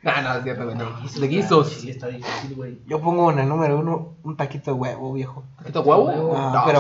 [0.01, 0.77] No, no, es cierto, güey.
[0.77, 0.85] No.
[1.19, 1.69] De guisos.
[1.69, 2.79] Sí, está difícil, güey.
[2.87, 5.43] Yo pongo en el número uno un taquito de huevo, viejo.
[5.57, 6.03] ¿Taquito huevo?
[6.05, 6.33] Huevo.
[6.37, 6.79] Ah, No, pero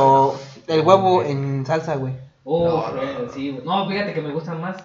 [0.67, 0.73] no.
[0.73, 2.13] el huevo en salsa, güey.
[2.45, 3.31] Oh, No, güey, no.
[3.33, 3.65] sí, güey.
[3.65, 4.77] No, fíjate que me gustan más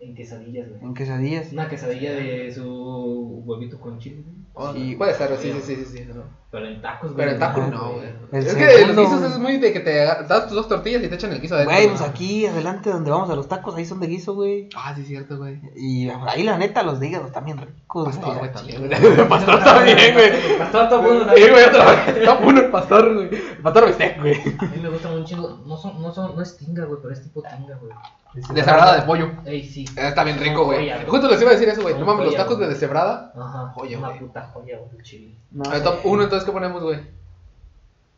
[0.00, 0.80] en quesadillas, güey.
[0.82, 1.52] En quesadillas.
[1.52, 4.38] Una quesadilla de su huevito con chile, güey.
[4.60, 6.04] Oh, Sí, puede ser, sí, sí, sí, sí, sí.
[6.12, 6.22] no.
[6.50, 7.16] Pero en tacos, güey.
[7.26, 8.08] Pero en tacos no, güey.
[8.32, 9.32] Es que los segundo, guisos güey.
[9.32, 11.76] es muy de que te das tus dos tortillas y te echan el guiso adentro.
[11.76, 14.68] Güey, pues aquí adelante donde vamos a los tacos, ahí son de guiso, güey.
[14.74, 15.60] Ah, sí, cierto, güey.
[15.76, 18.06] Y ahí la neta los de hígados también ricos.
[18.16, 18.52] Pastor, güey, güey.
[18.52, 19.28] también, güey.
[19.28, 20.58] Pastor también, güey.
[20.58, 21.50] Pastor top uno Sí, también.
[21.52, 22.24] güey, otra vez.
[22.24, 23.28] Top uno el pastor, güey.
[23.34, 24.34] El pastor bistec, güey.
[24.58, 25.62] A mí me gusta chingo.
[25.66, 27.92] No, son, no, son, no es tinga, güey, pero es tipo tinga, güey.
[28.34, 29.30] Deshebrada de pollo.
[29.44, 29.84] Ey, sí.
[29.96, 30.90] Está bien rico, güey.
[31.06, 31.98] Justo les iba a decir eso, güey.
[31.98, 33.32] No mames, los tacos de deshebrada.
[33.36, 33.72] Ajá.
[33.74, 34.20] Joya, Una güey.
[34.20, 35.34] puta joya, güey, el chile.
[35.50, 35.84] No A ver, sé.
[35.84, 36.98] top 1, entonces, ¿qué ponemos, güey?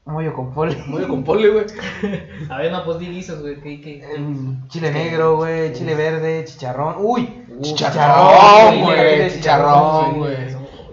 [0.06, 0.76] Mollo con poli.
[0.88, 1.66] Mollo con pole, güey.
[2.50, 3.60] A ver, no, pues di guisos, güey.
[3.60, 4.18] ¿Qué, qué?
[4.18, 6.96] Mm, Chile negro, güey, chile verde, chicharrón.
[6.98, 9.30] Uy, Chicharrón, güey.
[9.30, 10.36] Chicharrón, güey.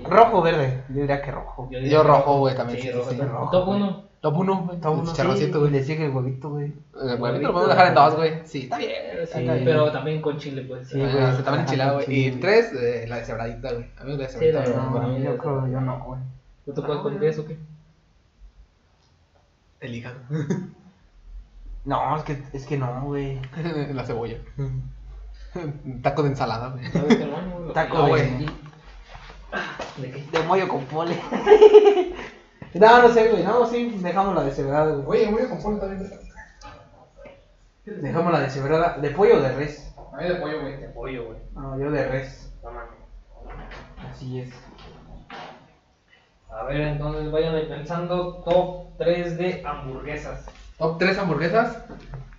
[0.03, 0.83] rojo, verde.
[0.89, 1.67] Yo diría que rojo.
[1.71, 3.09] diría Yo rojo, güey, también, Sí, sí, rojo.
[3.11, 3.81] sí, rojo, Top güey.
[3.81, 4.06] 1.
[4.21, 4.75] Top 1, güey.
[4.77, 5.71] Está uno, Chicharroncito, sí, güey.
[5.71, 6.73] Le sigue el huevito, güey.
[7.01, 8.41] El huevito lo podemos dejar en dos, güey.
[8.45, 8.91] Sí, está bien.
[9.15, 9.65] Sí, Está bien.
[9.65, 10.87] pero también con chile, pues.
[10.89, 11.23] Sí, Ah, güey.
[11.29, 12.11] está también enchilado, güey.
[12.13, 12.39] Y Sí.
[12.39, 13.85] tres, eh, la deshebradita, güey.
[13.97, 14.93] A mí me Sí, la deshebradita.
[14.93, 16.19] para mí No, yo creo, yo no, güey.
[16.65, 17.57] ¿Tú te puedes poner eso o qué?
[19.79, 20.17] El hígado.
[21.85, 23.39] No, es que, es que no, güey.
[23.93, 24.35] la cebolla.
[26.01, 26.83] Taco de ensalada, güey.
[27.73, 28.45] Taco No, de, güey.
[29.97, 30.25] ¿De qué?
[30.37, 31.17] de mollo con pole.
[32.73, 33.43] No, no sé, güey.
[33.43, 35.21] No, sí, dejamos la deshebrada, güey.
[35.25, 36.11] Oye, voy a componer también.
[37.85, 38.97] Dejamos la deshebrada.
[38.99, 39.93] ¿De pollo o de res?
[40.13, 40.77] A mí de pollo, güey.
[40.77, 41.37] De pollo, güey.
[41.53, 42.53] No, yo de res.
[42.63, 42.89] No mames.
[44.11, 44.49] Así es.
[46.49, 50.45] A ver, entonces vayan ahí pensando top 3 de hamburguesas.
[50.77, 51.77] Top 3 hamburguesas.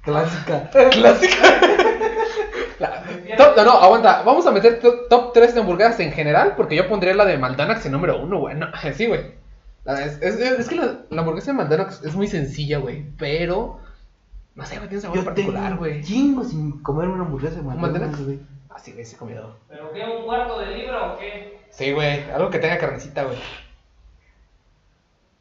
[0.03, 0.69] Clásica.
[0.91, 1.37] Clásica.
[2.79, 3.03] La-
[3.37, 4.23] top- no, no, aguanta.
[4.23, 6.55] Vamos a meter to- top 3 de hamburguesas en general.
[6.57, 8.55] Porque yo pondría la de Maldanax en número 1, güey.
[8.57, 9.33] No, sí, güey.
[9.89, 13.07] La- Es, es- es que la, la hamburguesa de Maldanax es muy sencilla, güey.
[13.19, 13.81] Pero.
[14.55, 16.03] No sé, güey, tiene un sabor Yo particular, güey.
[16.03, 17.63] chingo sin comerme una hamburguesa de.
[17.63, 18.41] McDonald's, güey.
[18.71, 19.57] Ah, sí, güey, sí he comido.
[19.69, 20.05] ¿Pero qué?
[20.05, 21.59] ¿Un cuarto de libra o qué?
[21.71, 22.31] Sí, güey.
[22.31, 23.39] Algo que tenga carnecita, güey.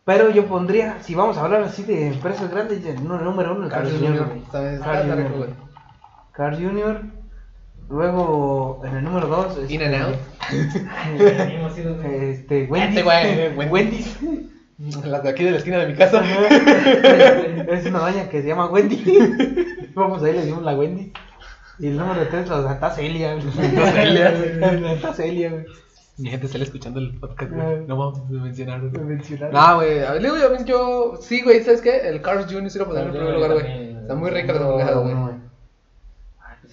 [0.05, 3.69] Pero yo pondría, si vamos a hablar así de empresas grandes, el número uno, el
[3.69, 4.41] Carl Jr.
[4.51, 5.49] Carl Jr.
[6.31, 7.01] Carl Jr.
[7.89, 10.15] Luego, en el número 2, In and out.
[10.51, 12.97] Hemos ido Este, Wendy's.
[12.97, 14.17] Este, güey, Wendy's.
[15.05, 16.21] Las de aquí de la esquina de mi casa.
[17.69, 19.03] es una doña que se llama Wendy.
[19.95, 21.11] Vamos a ir, le decimos la Wendy.
[21.79, 23.41] Y el número 3, la Santa Celia.
[23.41, 24.31] Santa Celia.
[24.31, 25.65] La Santa Celia, güey.
[26.17, 27.85] Mi gente sale escuchando el podcast, güey.
[27.87, 28.81] No vamos a mencionar.
[28.81, 29.99] No, güey.
[30.03, 32.07] a ver, yo, yo, sí, güey, ¿sabes qué?
[32.09, 32.69] El Cars Jr.
[32.69, 33.91] sí lo pondría en Carl's primer lugar, güey.
[34.01, 35.36] Están muy ricas las No, hamburguesas, güey.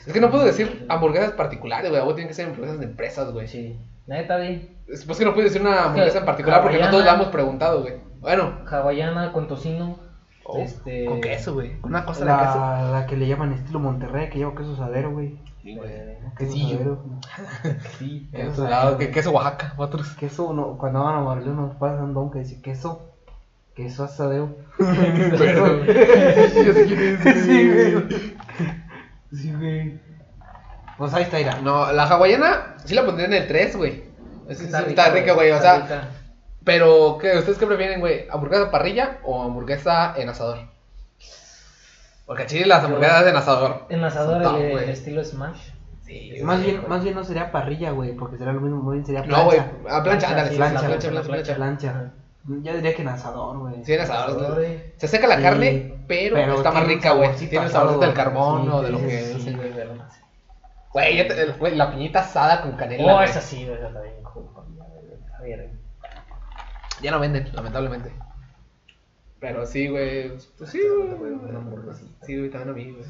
[0.07, 2.00] Es que no puedo decir hamburguesas particulares, güey.
[2.00, 3.48] A vos tienen que ser hamburguesas de empresas, güey.
[3.48, 3.78] Sí.
[4.07, 4.70] Neta, di.
[4.86, 7.28] Es pues que no puedo decir una hamburguesa en particular porque no todos la hemos
[7.28, 7.94] preguntado, güey.
[8.20, 9.98] Bueno, Hawaiana con tocino.
[10.44, 11.07] oh, este...
[11.07, 11.78] con queso, güey.
[11.80, 12.59] Con una cosa de queso.
[12.59, 15.38] La, la que le llaman estilo Monterrey, que lleva queso sadero, güey.
[15.62, 15.90] Sí, güey.
[15.90, 16.98] eh, Quesillo.
[17.98, 18.28] Sí.
[18.32, 18.98] En Queso otro lado, sadero.
[18.98, 20.09] que queso Oaxaca, otros.
[20.16, 23.11] Queso, no, cuando van a Morelia nos pasan don que dice queso.
[23.74, 24.55] Queso asadero.
[24.78, 25.80] Pero.
[27.24, 28.34] Sí, güey.
[29.65, 30.01] Güey.
[30.99, 31.59] Pues ahí está, Ira.
[31.61, 34.05] No, la hawaiana sí la pondría en el 3, güey.
[34.49, 35.51] Es- Está Está, rica, rica, güey.
[35.51, 36.09] O sea, rica.
[36.65, 38.27] pero, ¿qué, ¿ustedes qué prefieren, güey?
[38.31, 40.59] ¿Hamburguesa parrilla o hamburguesa en asador?
[42.27, 43.87] Porque Chile las hamburguesas en asador.
[43.89, 44.85] En asador, top, el, güey.
[44.85, 45.71] el estilo Smash.
[46.07, 49.07] Sí, Más bien, más bien no sería parrilla, güey, porque sería lo mismo, más bien
[49.07, 49.39] sería plancha.
[49.39, 49.59] No, güey,
[49.89, 51.93] a plancha, ándale, sí, plancha, la plancha, plancha, plancha, la plancha.
[51.93, 52.12] Plancha.
[52.47, 53.84] Yo diría que en asador, güey.
[53.84, 54.36] Sí, en asador.
[54.36, 54.92] Asador, güey.
[54.97, 57.28] Se seca la Sí, carne, pero, pero está más rica, güey.
[57.28, 59.42] saborcito Tiene el sabor del carbón Sí, o de lo sí, que sí, es.
[59.45, 59.72] Sí, güey.
[61.59, 63.16] Güey, la piñita asada con canela.
[63.16, 64.14] Oh, esa sí, güey, está bien
[65.45, 65.80] bien.
[67.03, 68.12] Ya no venden, lamentablemente.
[69.40, 70.28] Pero sí, güey.
[70.59, 71.09] Pues sí, güey.
[72.22, 73.05] Sí, güey, también a mí, güey.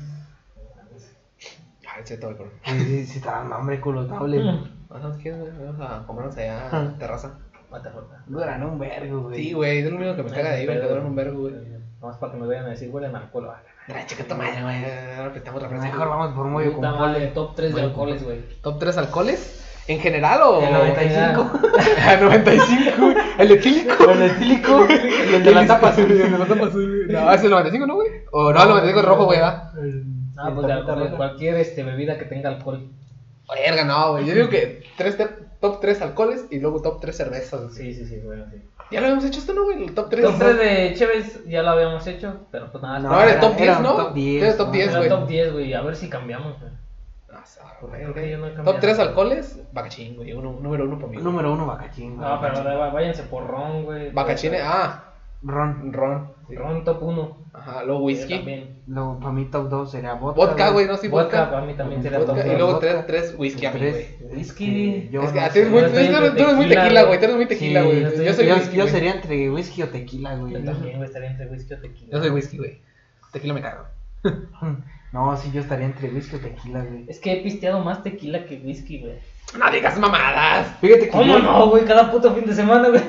[1.87, 2.51] Ay, es cierto, güey.
[2.65, 4.43] Sí, sí, sí, dan hambre con los cables.
[4.89, 5.51] Vamos, ¿qué, güey?
[5.67, 6.81] Vamos a comernos allá Ah.
[6.81, 7.39] en terraza.
[7.75, 8.23] Mata rota.
[8.29, 9.37] Duran un vergo, güey.
[9.37, 11.41] Sí, güey, es lo único que me caga de ahí, güey, que duran un vergo,
[11.41, 11.55] güey.
[12.01, 13.51] Nomás para que nos vayan a decir, huelen a alcohol.
[13.51, 13.63] Ah,
[13.93, 14.85] Ay, chica, tu madre, güey.
[15.19, 15.85] Ahora prestamos refresco.
[15.85, 17.27] Mejor vamos por con Puta madre, pole.
[17.33, 18.45] top 3 de alcoholes, con güey.
[18.63, 19.83] ¿Top 3 alcoholes?
[19.89, 20.63] ¿En general o...?
[20.63, 21.51] El 95.
[22.13, 23.17] El 95, güey.
[23.39, 24.11] El etílico.
[24.11, 26.13] El etílico y el de la tapa azul.
[26.13, 27.21] El de la tapa azul, güey.
[27.21, 28.09] No, es el 95, ¿no, güey?
[28.31, 29.73] O no, el 95 es rojo, güey, ¿va?
[30.37, 32.89] Ah, pues de alcohol, cualquier este, bebida que tenga alcohol.
[33.53, 34.27] Verga, no, güey.
[34.27, 35.19] Yo digo que tres
[35.65, 37.61] top 3 alcoholes y luego top 3 cervezas.
[37.63, 37.73] güey.
[37.75, 38.61] Sí, sí, sí, bueno, sí.
[38.91, 39.83] Ya lo habíamos hecho esto, ¿no, güey?
[39.85, 40.23] El top 3.
[40.25, 42.99] Top 3 de Chévez ya lo habíamos hecho, pero pues nada.
[42.99, 43.97] No, era el top era 10, un ¿no?
[43.97, 44.73] top 10, Era el top ¿no?
[44.73, 45.09] 10, Era güey.
[45.09, 45.75] top 10, güey.
[45.75, 46.71] A ver si cambiamos, güey.
[47.33, 48.37] Ah, sabe, güey.
[48.37, 48.63] no.
[48.63, 50.33] Top 3 alcoholes, bacachín, güey.
[50.35, 51.17] Uno, número 1 para mí.
[51.17, 52.17] Número uno, Bacachín.
[52.17, 52.29] güey.
[52.29, 54.13] No, pero ahora váyanse por ron, güey.
[54.13, 55.14] Bacachín, ah,
[55.45, 55.93] Ron.
[55.93, 56.33] ron.
[56.49, 56.55] sí.
[56.57, 57.45] Ron top 1.
[57.53, 58.35] Ajá, luego whisky.
[58.37, 58.83] También.
[58.87, 60.47] Luego, para mí, top 2 sería vodka.
[60.47, 61.51] Vodka, güey, no, sí, Vodka, vodka.
[61.53, 63.07] para mí también sería Vodka, top y luego Vodka.
[63.07, 64.19] 3 whisky a mí, Tres.
[64.21, 64.33] güey.
[64.39, 65.09] Whisky.
[65.13, 65.67] Yo Es que no sé.
[65.67, 67.19] muy, Yo tú eres, entre tú eres muy tequila, güey.
[67.19, 68.01] Tú eres muy tequila, Sí, güey.
[68.03, 68.77] yo, yo soy yo- whisky.
[68.77, 70.53] yo sería entre whisky o tequila, güey.
[70.55, 72.13] Yo también, güey, estaría entre whisky o tequila.
[72.13, 72.81] Yo soy whisky, güey.
[73.33, 73.85] Tequila me cago.
[75.13, 77.05] No, sí, yo estaría entre whisky o tequila, güey.
[77.07, 79.15] Es que he pisteado más tequila que whisky, güey.
[79.59, 80.67] No digas mamadas.
[80.81, 81.85] Fíjate que ¿Cómo yo- no, güey?
[81.85, 83.03] Cada puto fin de semana, güey.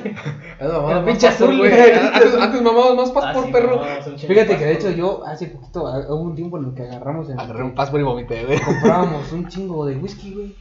[0.60, 1.70] Es mamada, El más pinche pastor, azul, güey.
[1.70, 1.92] güey.
[1.92, 3.76] Antes, antes mamabas más pas Ah, por sí, perro.
[3.76, 6.58] no, es un chingo Fíjate que de hecho yo hace poquito, ah, hubo un tiempo
[6.58, 8.60] en el que agarramos en el Agarré un que passport y vomité, güey.
[8.60, 10.54] comprábamos un chingo de whisky, güey.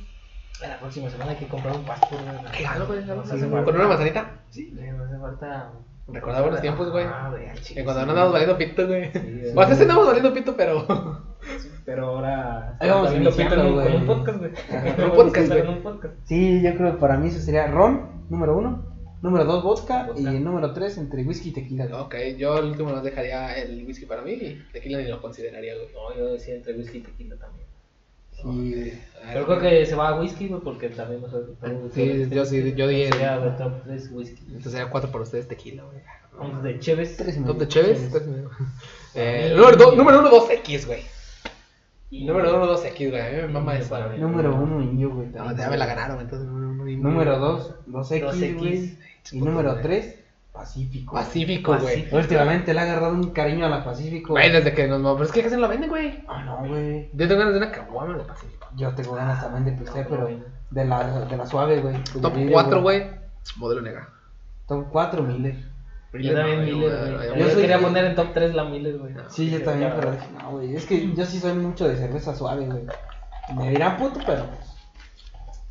[0.61, 2.51] La próxima semana hay que comprar un pasto, güey.
[2.57, 3.05] ¿Qué jalo, güey?
[3.05, 3.49] Nos Sí, güey.
[3.51, 4.31] falta- ¿Con una manzanita?
[4.49, 5.69] Sí, güey, nos hace falta.
[6.07, 7.05] Recordar buenos tiempos, güey.
[7.05, 8.45] Ah, güey, al chile, Que cuando sí, no andamos güey.
[8.47, 9.11] valiendo pito, güey.
[9.11, 9.51] güey.
[9.55, 10.85] O sea, sí andamos valiendo pito, pero.
[11.85, 12.77] Pero ahora.
[12.79, 14.05] Ahí vamos iniciando, con un güey.
[14.05, 14.51] podcast, güey.
[14.51, 15.67] un podcast, Con güey.
[15.77, 16.13] un podcast.
[16.25, 18.93] Sí, yo creo que para mí eso sería ron, número uno.
[19.21, 20.03] Número dos, vodka.
[20.07, 20.21] Vodka.
[20.21, 21.85] Y el número tres, entre whisky y tequila.
[21.87, 21.99] güey.
[22.01, 25.73] Ok, yo el último nos dejaría el whisky para mí y tequila ni lo consideraría,
[25.75, 25.87] güey.
[25.93, 27.65] No, yo decía entre whisky y tequila también.
[28.31, 28.93] Sí.
[29.31, 31.55] Pero creo que se va a whisky, güey, porque también nosotros.
[31.93, 34.43] Sí, yo sí, yo di el- Sería de top 3 whisky.
[34.47, 35.99] Entonces sería 4 por ustedes tequila, güey.
[36.37, 37.15] Vamos de Chévez.
[37.17, 37.65] Tres y Top de
[38.27, 38.49] medio.
[39.15, 40.99] Eh, número 2, número 1, 2X, güey.
[42.15, 43.21] Y Número 1, 2X, güey.
[43.21, 43.89] A mí me mama eso.
[43.89, 44.17] Para mí.
[44.17, 45.27] Número uno, indio, güey.
[45.29, 46.47] No, ya me la ganaron, entonces.
[46.47, 48.57] número uno dos, 2X, 2X.
[48.57, 48.97] güey.
[49.31, 50.19] Y número tres,
[50.53, 51.13] Pacífico.
[51.13, 52.07] Pacífico, güey.
[52.13, 54.31] Últimamente le ha agarrado un cariño a la Pacífico.
[54.31, 55.01] Güey, desde que nos.
[55.01, 56.23] Pero es que casi no la venden, güey.
[56.29, 57.09] Ah, no, güey.
[57.11, 58.67] Yo tengo ganas de una caguama de Pacífico.
[58.77, 60.29] Yo tengo ganas también de PC, No, pero
[60.71, 62.01] de la, de la suave, güey.
[62.21, 63.03] Top vidrio, 4, güey.
[63.57, 64.07] Modelo negra.
[64.67, 65.74] Top 4, Miller.
[66.21, 67.39] Yo también Miller, güey.
[67.39, 69.13] Yo quería poner en top 3 la Miller, güey.
[69.29, 70.75] Sí, yo también, pero dije, no, güey.
[70.75, 72.83] Es que yo sí soy mucho de cerveza suave, güey.
[73.55, 74.75] Me dirán puto, pero pues.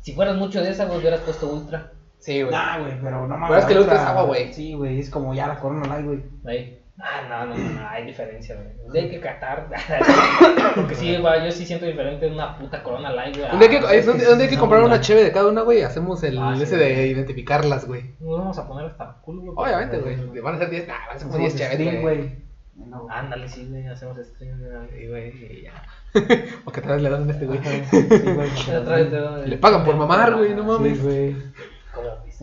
[0.01, 1.91] Si fueras mucho de esa, güey, hubieras puesto Ultra.
[2.19, 2.53] Sí, güey.
[2.53, 3.49] Nah, güey, pero no mames.
[3.49, 4.53] Pero es que el Ultra es agua, güey.
[4.53, 6.23] Sí, güey, es como ya la Corona Light, güey.
[6.45, 6.84] Ahí.
[6.97, 9.03] Ah, no, no, no, no, hay diferencia, güey.
[9.03, 9.67] Hay que catar.
[10.75, 13.51] Porque sí, güey, yo sí siento diferente en una puta Corona Light, güey.
[13.51, 15.03] Un día hay que, Ah, es un- un día hay que comprar una chévere.
[15.03, 16.95] cheve de cada una, güey, hacemos el Ah, sí, ese güey.
[16.95, 18.15] de identificarlas, güey.
[18.21, 19.53] Nos vamos a poner hasta el culo, güey.
[19.57, 20.39] Obviamente, güey.
[20.41, 22.01] Van a ser 10, nah, van a Hacemos 10 cheves, güey.
[22.01, 22.45] güey.
[22.75, 25.07] No, Ándale, sí, güey, hacemos stream, güey.
[25.07, 25.73] Güey, y ya.
[26.63, 27.59] Porque otra vez le dan a este güey.
[27.63, 28.77] Sí, güey.
[28.77, 30.97] Otra vez te doy- Le pagan por mamar, güey, no mames.
[30.97, 31.35] Sí, güey.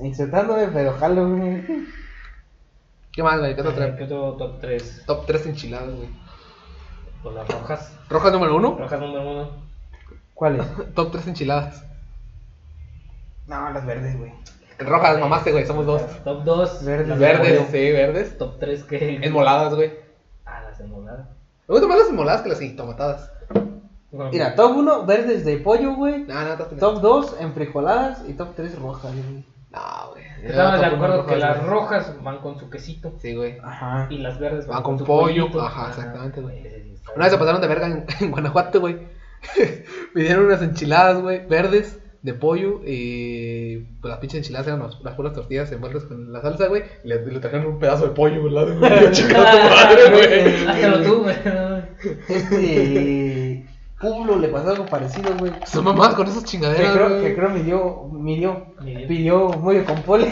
[0.06, 1.62] Insertándome, pero jalo, güey.
[3.12, 3.54] ¿Qué más, güey?
[3.54, 3.94] ¿Qué otro Eh?
[3.98, 5.02] ¿Qué otro top 3?
[5.06, 6.08] Top 3 enchiladas, güey.
[7.22, 7.92] Con las rojas.
[8.08, 8.76] Roja número 1.
[8.78, 9.50] Rojas número 1.
[10.34, 10.94] ¿Cuál es?
[10.94, 11.84] Top 3 enchiladas.
[13.46, 14.32] No, las verdes, güey.
[14.78, 16.02] Rojas, mamaste, güey, somos dos.
[16.24, 16.84] Top 2.
[16.84, 17.08] Verdes.
[17.08, 18.38] Las Verdes, sí, verdes.
[18.38, 19.16] Top 3 que.
[19.22, 19.92] Enmoladas, güey.
[20.46, 21.26] Ah, las enmoladas.
[21.68, 23.30] Me gustan más las enmoladas que las tomatadas.
[24.10, 26.24] Mira, top 1, verdes de pollo, güey.
[26.24, 28.28] No, no, top Top 2, enfrijoladas.
[28.28, 29.44] Y top 3, rojas, güey.
[29.72, 30.24] No, güey.
[30.42, 31.70] Estamos de acuerdo que las güey.
[31.70, 33.14] rojas van con su quesito.
[33.20, 33.58] Sí, güey.
[33.62, 34.06] Ajá.
[34.10, 35.60] Y las verdes Van con su pollo, pollito.
[35.62, 36.62] ajá, exactamente, güey.
[37.16, 38.98] Una vez se pasaron de verga en, en Guanajuato, güey.
[40.14, 42.80] Me dieron unas enchiladas, güey, verdes, de pollo.
[42.84, 46.82] Y pues las pinches enchiladas eran las, las puras tortillas envueltas con la salsa, güey.
[47.02, 49.10] Y le, le trajeron un pedazo de pollo, lado, güey.
[49.10, 50.66] Chingada tu madre, güey.
[50.84, 51.36] Hazlo tú, güey.
[52.28, 53.41] Este.
[54.02, 55.52] Pueblo le pasó algo parecido, güey.
[55.64, 57.22] Son mamás con esas Que chingaderas, creo, güey.
[57.22, 59.08] que creo midió, midió, Midió.
[59.08, 60.28] pidió mollo con pole.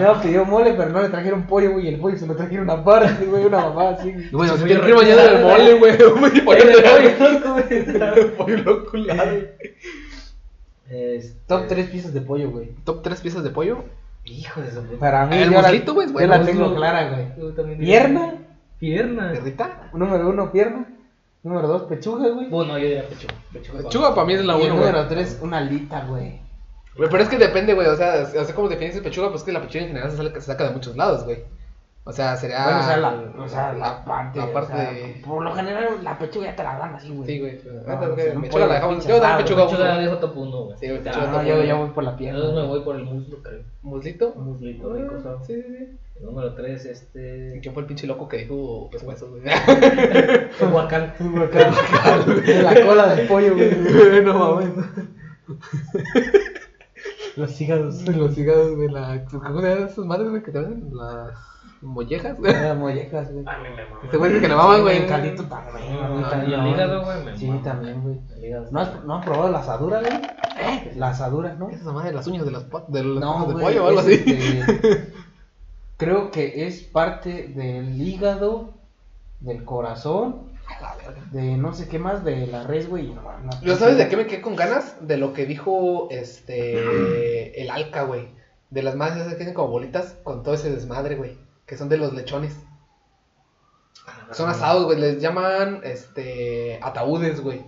[0.00, 1.86] No, pidió mole, pero no le trajeron pollo, güey.
[1.86, 3.44] Y el pollo se lo trajeron aparte, güey.
[3.44, 4.12] Una mamá así.
[4.32, 5.58] Güey, se muy te bañado en el retirada.
[5.58, 6.02] mole, güey.
[6.14, 8.96] Un pollo de pollo loco,
[10.88, 12.70] Este, Top 3 piezas de pollo, güey.
[12.84, 13.84] Top 3 piezas de pollo.
[14.24, 14.98] Hijo de su puta.
[14.98, 17.78] Para mí, El yo la, muslito, güey, yo la tengo clara, güey.
[17.78, 18.34] Pierna,
[18.78, 19.32] Pierna.
[19.32, 19.90] ¿Perrita?
[19.92, 20.86] número 1, pierna.
[21.46, 22.48] Número 2, pechuga, güey.
[22.48, 23.34] Bueno, yo diría pechuga.
[23.52, 24.86] Pechuga, Pechuga para mí es la Y el 1, güey.
[24.92, 26.40] número 3, una alita, güey.
[26.96, 27.86] Güey, Pero es que depende, güey.
[27.86, 29.30] O sea, o sea, ¿cómo defines el pechuga?
[29.30, 31.44] Pues que la pechuga en general se, sale- se saca de muchos lados, güey.
[32.04, 32.64] O sea, sería.
[32.64, 34.38] Bueno, o sea, la, o sea, la parte.
[34.38, 35.22] La o parte sea, de.
[35.26, 37.26] Por lo general, la pechuga ya te la dan así, güey.
[37.28, 37.60] Sí, güey.
[37.62, 38.96] Güey, un pechuga la dejamos.
[38.96, 39.66] pinche Yo también pechuga.
[39.66, 40.00] Pechuga uno.
[40.00, 40.78] dejo top 1, güey.
[40.78, 41.64] Sí, güey, Ah, pechuga No, top yo, uno.
[41.64, 42.38] yo voy por la pierna.
[42.40, 42.66] Yo me güey.
[42.68, 43.62] voy por el muslo, creo.
[43.82, 44.34] ¿Muslito?
[44.36, 45.46] Muslito rico, Ah, ¿sabes?
[45.46, 45.98] Sí, sí, sí.
[46.18, 47.58] El número 3, este.
[47.60, 49.42] ¿Quién fue el pinche loco que dijo los huesos, güey?
[50.58, 51.12] Fue Huacán.
[51.18, 54.22] De la cola del pollo, güey.
[54.24, 54.70] no mames.
[57.36, 58.08] Los hígados.
[58.08, 58.88] Los hígados, güey.
[58.88, 59.24] La...
[59.26, 60.42] ¿Cómo se llaman esas madres, güey?
[60.42, 61.32] Que te venden las
[61.82, 62.52] mollejas, güey.
[62.52, 63.44] Las mollejas, güey.
[63.46, 64.00] A mí me mama.
[64.04, 64.96] Este güey que le maman, güey.
[65.02, 65.98] El caldito también.
[66.00, 68.18] Ah, y el hígado, güey, Sí, también, güey.
[68.38, 70.12] El hígado ¿No has, ¿No has probado la asadura, güey?
[70.96, 71.68] La asadura, ¿no?
[71.68, 73.84] ¿Qué es esa madre de las uñas de las pat- de los No, de pollo
[73.84, 74.24] o algo así?
[75.96, 78.74] Creo que es parte del hígado,
[79.40, 80.56] del corazón,
[81.30, 83.12] de no sé qué más, de la res, güey.
[83.12, 84.96] No, no, ¿Lo sabes de qué me quedé con ganas?
[85.06, 88.28] De lo que dijo este el Alca, güey.
[88.70, 91.38] De las madres esas que tienen como bolitas con todo ese desmadre, güey.
[91.66, 92.56] Que son de los lechones.
[94.32, 94.98] Son asados, güey.
[94.98, 97.64] Les llaman este ataúdes, güey.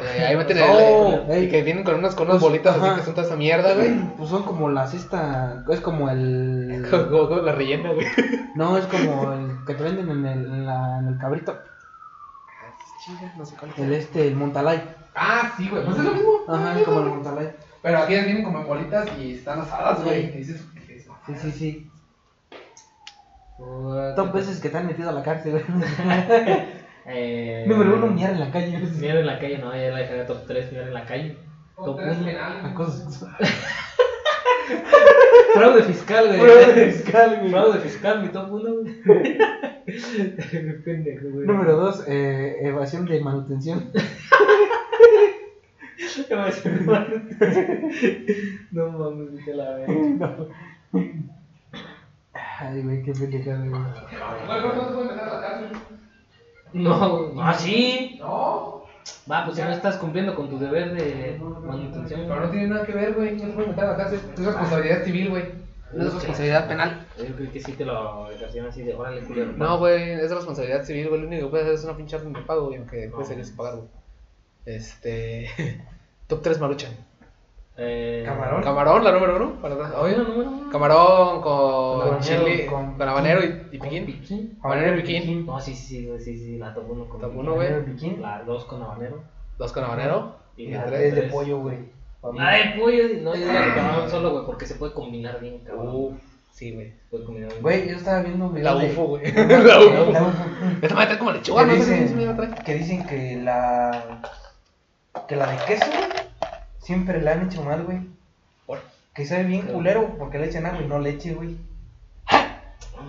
[0.00, 1.48] Eh, ahí meten el, Oh, y ey.
[1.48, 2.86] que vienen con unas, con unas Pues, bolitas ajá.
[2.92, 3.90] así que son toda esa mierda, güey.
[4.16, 6.86] Pues son como las esta, es como el...
[6.90, 8.06] Como, como la rellena, güey.
[8.54, 11.56] No, es como el que te venden en el, en la, en el cabrito.
[13.36, 13.78] No sé cuál es.
[13.78, 14.82] El este, el Montalay.
[15.14, 15.84] Ah, sí, güey.
[15.84, 16.30] Pues es lo mismo.
[16.48, 17.52] Ajá, es como el Montalay.
[17.82, 20.22] Pero aquí vienen como en bolitas y están asadas, güey.
[20.26, 20.30] Sí.
[20.34, 21.40] Y dices, ¿qué es?
[21.40, 21.90] Sí, sí?
[23.58, 25.64] Dos veces que te han metido a la cárcel, güey.
[27.06, 28.78] Eh, Número uno, mirar en la calle.
[29.00, 31.36] Mirar en la calle, no, ya la dejaré top 3, mirar en la calle.
[31.76, 32.14] Top 1.
[32.64, 33.28] Acoso
[35.54, 36.38] Fraude fiscal, güey.
[36.38, 37.50] Fraude fiscal, güey.
[37.50, 39.02] Fraude fiscal, mi top 1, güey.
[39.86, 41.46] Qué pendejo, güey.
[41.46, 43.90] Número dos, eh, evasión de manutención.
[48.70, 50.36] No mames, a la verga.
[52.32, 53.70] Ay, güey, qué pendejada, güey.
[53.70, 53.84] No.
[54.46, 55.99] No, no,
[57.58, 58.16] sí.
[58.20, 58.80] No.
[59.30, 62.22] Va, pues si no estás cumpliendo con tu deber de manutención.
[62.28, 63.36] Pero no tiene nada que ver, güey.
[63.36, 64.20] No te pueden meter a la cárcel.
[64.34, 65.44] Es responsabilidad civil, güey.
[65.92, 67.06] No es responsabilidad penal.
[67.18, 69.52] Yo creo que sí te lo ejercían así de órale, culero.
[69.52, 71.20] No, güey, es responsabilidad civil, güey.
[71.22, 73.44] Lo único que puedes hacer es una pinche orden de pago, güey, aunque puede ser
[73.44, 73.88] sin pagar, güey.
[74.66, 75.48] Este.
[76.28, 76.92] Top 3 Maruchan.
[77.82, 78.62] Eh, Camarón.
[78.62, 79.52] Camarón, la número uno.
[79.62, 79.92] Para atrás.
[79.98, 80.70] Oye, no, número uno.
[80.70, 84.04] Camarón con, Con chile, con- con, habanero y, y piquín.
[84.06, 84.58] piquín.
[84.62, 85.46] Habanero y piquín.
[85.46, 87.40] No, sí, sí, sí, güey, sí, sí, la top 1 con Top piquín.
[87.40, 87.68] uno, güey.
[87.68, 88.20] Habanero y piquín.
[88.22, 89.22] La 2 con habanero.
[89.58, 90.36] Dos con habanero.
[90.56, 91.32] Y Y la la tres, 3 de tres.
[91.32, 91.78] pollo, güey.
[92.38, 93.02] Ah, de pollo.
[93.22, 95.88] No, yo diría que camarón solo, güey, porque se puede combinar bien, cabrón.
[95.90, 96.12] Uf,
[96.52, 96.88] sí, güey.
[96.90, 97.62] Se puede combinar bien.
[97.62, 99.32] Güey, yo estaba viendo un La video de- UFO, güey.
[99.34, 100.32] La La UFO.
[100.82, 104.20] Esta madre trae como lechuga, que no sé si me la que dicen que la
[105.26, 106.10] que la de queso güey,
[106.80, 107.98] siempre la han hecho mal, güey.
[108.66, 108.80] Por-
[109.14, 111.56] Que sabe bien culero porque le echan agua y no leche, güey.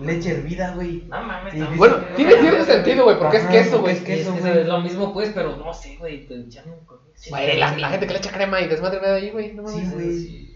[0.00, 1.04] Leche hervida, güey.
[1.08, 1.76] No mames, también.
[1.76, 3.94] Bueno, Sí, tiene no, cierto no, sentido, güey, porque es queso, güey.
[3.96, 4.58] es queso, Es, güey.
[4.60, 6.26] es lo mismo, pues, pero no sé, güey.
[6.26, 6.78] Te echan un
[7.28, 9.52] Güey, la, la gente que le echa crema y desmadre de ahí, güey.
[9.52, 9.92] No Sí, mames.
[9.94, 10.52] güey.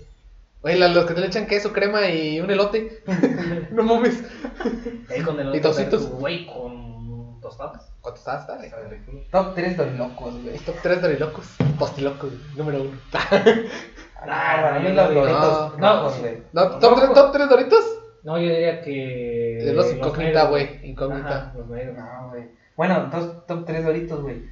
[0.63, 3.03] Güey, la- los que le echan queso, crema y un elote.
[3.71, 4.25] no mames.
[5.11, 6.09] Ahí con el Y tocitos.
[6.09, 7.89] Güey, con tostadas.
[8.15, 8.71] Está, güey.
[9.31, 10.59] Top 3 dorilocos, güey.
[10.59, 11.57] Top 3 dorilocos.
[11.79, 12.57] Tostilocos, güey.
[12.57, 12.91] número 1.
[14.29, 16.43] Ah, para mí no, los no, doritos no, güey.
[16.53, 17.99] No, top 3 top tres doritos.
[18.25, 19.61] No, yo diría que.
[19.63, 21.53] De los incógnita, güey, incógnita.
[21.57, 21.97] Los negros.
[21.97, 22.51] No, güey.
[22.77, 24.49] Bueno, dos, top 3 doritos, güey.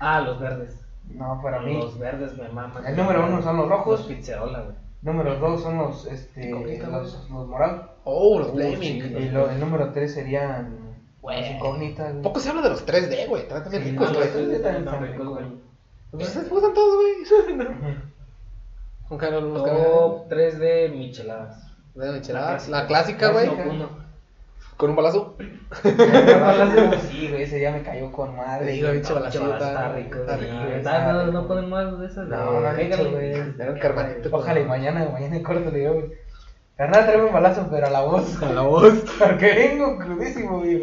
[0.00, 0.84] Ah, los verdes.
[1.04, 1.74] No, para mí.
[1.74, 2.84] Los verdes me maman.
[2.86, 4.00] El número uno son los rojos.
[4.00, 4.76] Los pizzerola, güey.
[5.02, 7.90] Número 2 son los, este, Incógnita, los, morados.
[8.04, 9.18] Oh, los Flaming.
[9.18, 10.79] Y el número 3 serían
[11.22, 11.56] Güey.
[11.56, 12.22] incógnitas, güey.
[12.22, 13.46] Poco se habla de los 3D, güey.
[13.46, 14.28] Tratan también Sí, ricos, no, güey.
[14.28, 15.44] los 3D también Están ricos, güey.
[16.10, 17.98] Pues se usan todos, güey.
[19.10, 19.86] Nunca no los cambian.
[19.86, 21.72] Top 3 de micheladas.
[21.94, 22.68] De micheladas.
[22.68, 23.46] La clásica, güey.
[23.46, 24.10] Top uno.
[24.76, 25.36] Con un balazo.
[27.10, 28.74] Sí, güey, ese ya me cayó con madre.
[28.74, 30.18] Sí, pinche balazo Está rico.
[30.18, 32.26] Está no, ponen más de esas.
[32.28, 33.30] No, no güey.
[33.32, 34.32] Era un.
[34.32, 36.12] Ojalá y mañana, mañana corto le digo, güey.
[36.76, 38.42] Carnal, tráeme un balazo, pero a la voz.
[38.42, 39.04] A la voz.
[39.18, 40.80] Porque vengo crudísimo, güey.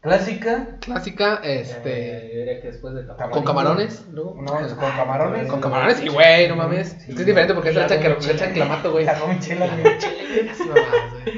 [0.00, 0.78] Clásica.
[0.80, 2.30] Clásica, Eh, este.
[2.32, 3.32] yo diría que después de Tamarindo.
[3.36, 4.06] Con camarones.
[4.12, 4.40] luego.
[4.40, 5.46] No, es con camarones.
[5.46, 6.88] Con camarones, sí, güey, no mames.
[6.92, 6.96] Sí.
[7.10, 8.32] Es que es diferente porque le la gomichela.
[8.34, 9.04] echan clamato, güey.
[9.04, 9.38] La güey.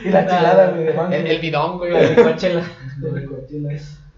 [0.04, 1.12] Y la chelada, güey, de mango.
[1.12, 1.90] El, el bidón, güey.
[1.92, 2.64] La.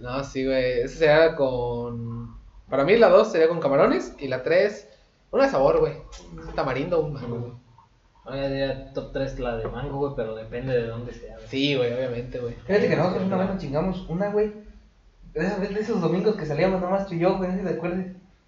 [0.01, 0.81] No, sí, güey.
[0.81, 2.37] Ese sería con.
[2.69, 4.13] Para mí la 2 sería con camarones.
[4.19, 4.89] Y la 3,
[5.31, 5.95] una de sabor, güey.
[6.33, 7.53] Un tamarindo un mango, güey.
[8.25, 11.35] No, yo diría top 3 la de mango, güey, pero depende de dónde sea.
[11.37, 11.47] güey.
[11.49, 12.55] Sí, güey, obviamente, güey.
[12.67, 14.53] Fíjate que nosotros una vez nos chingamos una, güey.
[15.35, 17.67] De veces de esos domingos que salíamos nomás tú y yo, güey, no sé si
[17.69, 18.07] te acuerdas.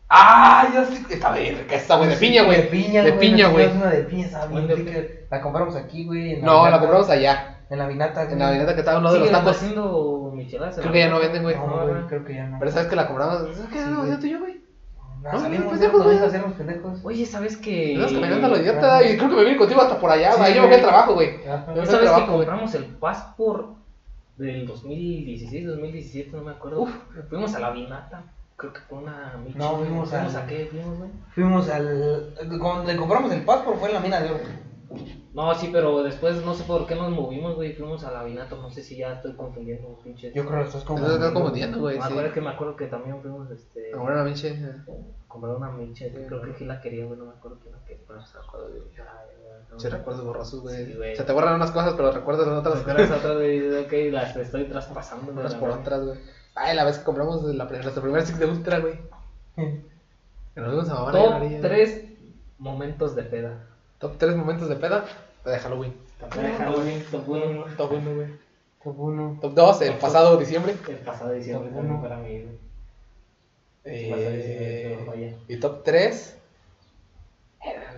[0.09, 0.68] ¡Ah!
[0.72, 1.05] Ya sí.
[1.11, 2.09] Estaba bien rica esta, güey.
[2.11, 2.57] De piña, güey.
[2.59, 3.20] De piña, De güey.
[3.20, 3.66] piña, güey.
[3.77, 4.77] Una de piña, estaba bien ¿Dónde?
[4.93, 5.14] rica.
[5.31, 6.35] La compramos aquí, güey.
[6.35, 6.79] en No, la Vinata.
[6.81, 7.53] compramos allá.
[7.68, 8.22] En la vinata.
[8.31, 9.57] En la avenida que estaba uno de los ¿Siguen tacos.
[9.57, 10.77] haciendo micheladas?
[10.79, 11.57] Creo que ya no venden, güey.
[11.57, 12.59] No, güey, creo que ya no.
[12.61, 13.43] Pero sabes que la compramos.
[13.72, 14.20] ¿Qué Sí, güey.
[14.20, 14.55] tú y yo, güey?
[15.33, 16.16] No, salimos, pendejos, güey.
[16.16, 16.29] güey.
[16.29, 17.01] Hacemos pendejos.
[17.05, 17.93] Oye, ¿sabes que...?
[17.95, 19.03] Estamos caminando a lo idiota.
[19.05, 20.55] Y creo que me vine contigo hasta por allá, Sí, güey.
[20.55, 21.41] Yo me fui al trabajo, güey.
[21.87, 23.77] ¿Sabes que compramos el Passport
[24.37, 26.83] del 2016, 2017, no me acuerdo?
[26.83, 26.91] Uf.
[27.31, 28.22] Fuimos a la Vinata,
[28.57, 30.68] creo que fue una michi, No, fuimos ¿Fuimos al- a qué?
[30.70, 31.11] ¿Fuimos, güey?
[31.35, 32.35] Fuimos al.
[32.61, 34.41] Cuando le compramos el passport fue en la mina de oro.
[35.34, 38.57] No, sí, pero después no sé por qué nos movimos, güey, fuimos a la Vinata,
[38.57, 40.32] no sé si ya estoy confundiendo, pinche.
[40.34, 41.97] Yo creo que estás confundiendo, güey.
[41.99, 42.12] me Sí.
[42.12, 44.51] acuerdo que me acuerdo que también fuimos, este, Ahora la pinche.
[44.51, 44.84] a
[45.28, 48.03] comprar una miche, creo que sí la quería, güey, no me acuerdo quién la quería,
[48.07, 48.82] pero no se acuerdo, güey.
[49.70, 49.80] No.
[49.80, 50.87] Sí, recuerdos borrosos, güey.
[50.87, 51.16] Sí, güey.
[51.16, 52.82] Se te borran unas cosas, pero recuerdas las otras.
[52.87, 56.18] Pero esa otra, güey, ok, las estoy traspasando, güey, Unas por otras, güey.
[56.55, 58.99] Ay, la vez que compramos la, pri- nuestro primer stick de Ultra, güey.
[60.55, 61.34] Que nos a mamar Top.
[61.61, 62.05] 3
[62.59, 63.66] momentos de peda.
[63.99, 65.05] Top 3 momentos de peda.
[65.44, 65.94] De Halloween.
[66.20, 67.64] Top Halloween, top 1.
[67.76, 68.28] Top 1, güey.
[68.82, 69.38] Top 1.
[69.40, 70.74] Top 2, el pasado diciembre.
[70.88, 72.03] El pasado diciembre Top también uno.
[72.03, 72.59] para mí, güey.
[73.84, 76.36] Eh, y top 3.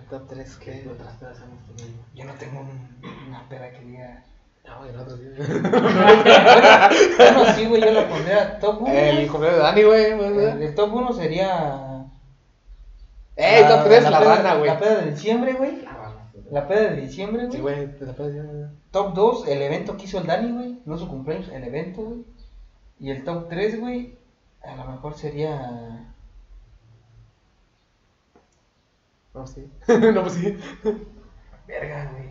[0.09, 0.89] Top 3, ¿Qué ¿qué?
[0.89, 1.97] otras pedas hemos tenido?
[2.15, 4.23] Yo no tengo un- una peda que diga.
[4.65, 5.25] No, güey, nosotros sí.
[7.17, 8.91] Bueno, sí, güey, yo la pondría top 1.
[8.93, 10.03] El cumpleaños de Dani, güey.
[10.05, 10.63] El, güey.
[10.65, 11.88] el top 1 sería.
[13.41, 14.69] Eh, top 3, la, peda- rana, güey.
[14.69, 15.81] La peda de diciembre, güey.
[15.81, 16.15] La.
[16.51, 17.55] La peda de diciembre, güey.
[17.55, 18.67] Sí, güey, la puedes decir.
[18.91, 20.79] Top 2, el evento que hizo el Dani, güey.
[20.85, 22.23] No su cumpleaños, el evento, güey.
[22.99, 24.17] Y el top 3, güey.
[24.63, 26.11] A lo mejor sería.
[29.33, 29.69] No, sí.
[29.87, 30.57] no, pues sí.
[31.67, 32.29] Verga, güey.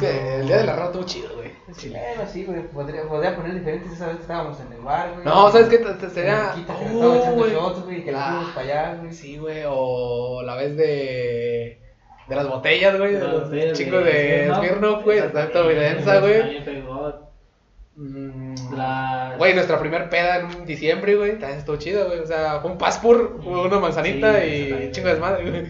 [0.00, 1.52] Que el día de la rana estuvo chido, güey.
[1.66, 2.62] Bueno, sí, güey.
[2.68, 3.92] Podría, podría poner diferentes.
[3.92, 5.24] Esa vez estábamos en el bar, güey.
[5.24, 5.78] No, ¿sabes qué?
[5.78, 6.52] Te- Sería.
[6.54, 7.52] Que Oh, echando güey.
[7.52, 8.04] shots, güey.
[8.04, 9.12] Que La- nos fuimos para allá, güey.
[9.12, 9.62] Sí, güey.
[9.66, 11.80] O la vez de.
[12.28, 13.12] De las botellas, güey.
[13.14, 13.20] De
[13.68, 15.20] los chicos de Smirnoff, güey.
[15.20, 16.60] De Santa Evidencia, güey.
[17.96, 21.32] Mm, La- Güey, nuestra primer peda en diciembre, güey.
[21.38, 22.18] También estuvo chido, güey.
[22.20, 24.90] O sea, fue un paspur, una manzanita Sí, y exactamente.
[24.92, 25.62] chingo de desmadre, güey.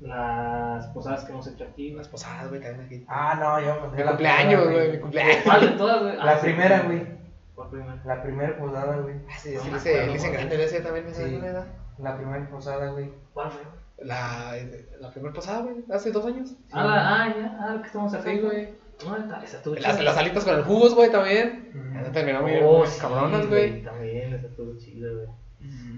[0.00, 1.98] Las posadas que hemos hecho aquí, güey.
[1.98, 3.04] Las posadas, güey, también aquí.
[3.08, 5.36] Ah, no, yo Mi pondría la cumpleaños, primera, güey, mi cumpleaños.
[5.44, 6.16] ¿Cuál de todas, güey?
[6.16, 7.06] La Ah, sí, primera, güey.
[7.54, 8.02] ¿Cuál primera?
[8.04, 9.14] La primera posada, güey.
[9.28, 10.32] Ah, sí, sí, me le güey.
[10.32, 11.34] grande, hice también esa Sí.
[11.36, 11.66] edad.
[11.98, 13.10] La primera posada, güey.
[13.32, 13.62] ¿Cuál fue?
[14.04, 14.52] La,
[15.00, 16.52] la primera posada, güey, hace dos años.
[16.70, 18.12] Ah, la, ah, ya, ah, que estamos.
[18.12, 18.68] Sí, güey.
[19.06, 21.70] No, esta- esa Las, las alitas con el jugos, güey, también.
[21.74, 22.04] Ujú.
[22.04, 23.82] Ya terminó muy, Oh, sí, cabronas, güey.
[23.82, 25.26] También, esa estuvo chida, güey.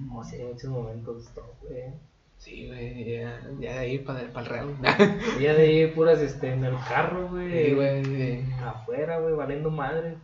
[0.09, 1.93] No sé, muchos momentos top, güey.
[2.39, 4.69] Sí, güey, ya, ya de ahí para el real.
[5.39, 7.51] Y ya de ahí puras este, en el carro, güey.
[7.67, 8.45] Sí, güey.
[8.65, 10.17] Afuera, güey, valiendo madre.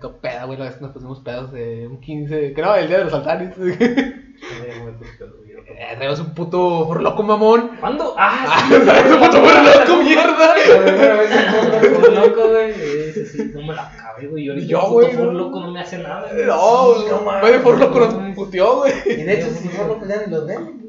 [0.00, 2.98] Todo peda, güey, la vez que nos pusimos pedos de un 15, creo, el día
[2.98, 3.54] de los altares.
[3.58, 5.32] Eh, pues, pero,
[5.66, 7.70] Eh, Traemos un puto loco mamón.
[7.80, 8.14] ¿Cuándo?
[8.18, 8.74] ¡Ah, Ah, sí!
[8.84, 10.54] traemos un puto loco, mierda.
[10.56, 12.70] La primera vez en todo, Por loco, güey.
[12.72, 14.44] Ese sí, no me la acabé, güey.
[14.44, 15.26] Yo, Yo, yo, güey, güey.
[15.26, 15.32] no.
[15.32, 16.44] loco no me hace nada, güey.
[16.46, 18.92] No, Sí, no no, güey, por loco no nos puteó, güey.
[19.06, 20.83] Y de hecho, si no lo ya ni los ven.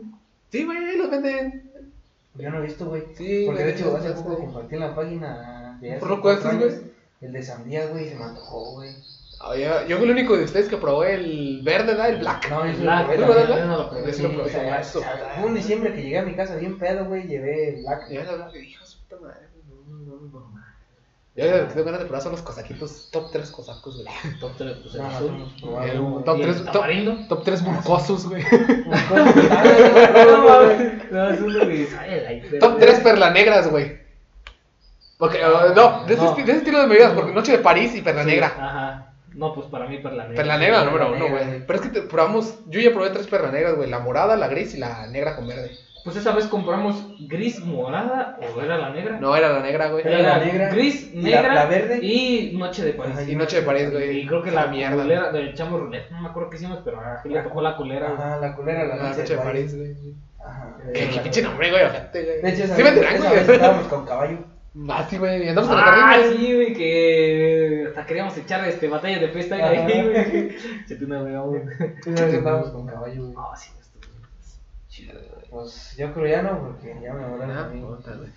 [0.55, 1.71] Sí, güey, los venden.
[2.35, 3.03] Yo no he visto, güey.
[3.13, 6.73] Sí, Porque de güey, hecho, hace poco compartí en la página de ¿Por años,
[7.21, 8.91] El de sandía, güey, se me antojó, güey.
[9.41, 9.55] Ah,
[9.87, 12.09] yo fui el único de ustedes que probó el verde, ¿verdad?
[12.09, 12.49] El black.
[12.49, 14.13] No, sí Black, probé no lo probé.
[14.13, 14.45] Sí lo probé.
[14.45, 15.01] o sea, Eso.
[15.43, 18.09] un diciembre que llegué a mi casa bien pedo, güey, llevé el black.
[18.09, 19.47] Ya la black, hijo de su puta madre.
[19.87, 20.64] No, no, no, no.
[21.35, 24.07] Yo ya tengo ganas de probar son los cosaquitos, top 3 cosacos, güey.
[24.39, 25.31] Top tres, pues, el No, azul.
[25.63, 28.41] no, El no, top ¿Y el 3, top, top 3 burcosos, güey.
[32.49, 33.97] Que Top 3 perla negras, güey.
[35.17, 38.01] Porque, uh, no, de ese, de ese estilo de bebidas, porque Noche de París y
[38.01, 38.47] perla Sí, negra.
[38.47, 39.11] Ajá.
[39.33, 40.35] No, pues para mí perla negra.
[40.37, 41.65] Perla negra, número perla uno, güey.
[41.65, 43.89] Pero es que te- probamos, yo ya probé tres perlas negras, güey.
[43.89, 45.71] La morada, la gris y la negra con verde.
[46.05, 49.19] Pues esa vez compramos gris morada o era la negra.
[49.19, 50.07] No, era la negra, güey.
[50.07, 50.69] Era la negra.
[50.69, 51.99] Gris, ¿Y la- negra la verde?
[52.05, 53.13] y noche de París.
[53.17, 54.19] Ajá, Y Noche de París, güey.
[54.21, 55.01] Y creo que la mierda.
[55.01, 58.13] culera del chamo ruleta, no me acuerdo qué hicimos, pero a le tocó la culera.
[58.13, 59.95] Ajá, la culera, la La noche Noche de París, güey.
[60.45, 60.77] Ajá.
[60.93, 62.41] Qué qué pinche nombre, güey, ojete, güey.
[62.43, 63.55] De hecho, esa ¿Sí esa vez güey?
[63.57, 64.37] estábamos con caballo.
[64.89, 65.49] Ah, sí, güey.
[65.49, 66.37] Andamos la Ah, carrera, güey.
[66.37, 70.51] sí, güey, que hasta queríamos echar este, batallas de freestyle ahí, güey.
[70.85, 71.61] Se te una güey,
[72.05, 73.33] estábamos con caballo, güey.
[73.37, 74.21] Ah, sí, esto, güey.
[74.87, 75.44] Chido, güey.
[75.55, 77.95] Pues yo creo ya no, porque ya me hablaron Ah, conmigo.
[77.95, 78.29] puta, güey.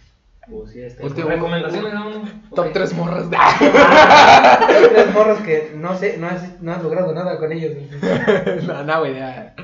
[0.48, 1.04] Pues sí, este.
[1.04, 2.10] Último- recomendaciones, ¿no?
[2.54, 2.72] Top Ok.
[2.72, 3.24] 3 morras.
[3.32, 7.72] Hay tres morros que no sé, no has, no has logrado nada con ellos.
[8.66, 9.54] no, no, güey, ya.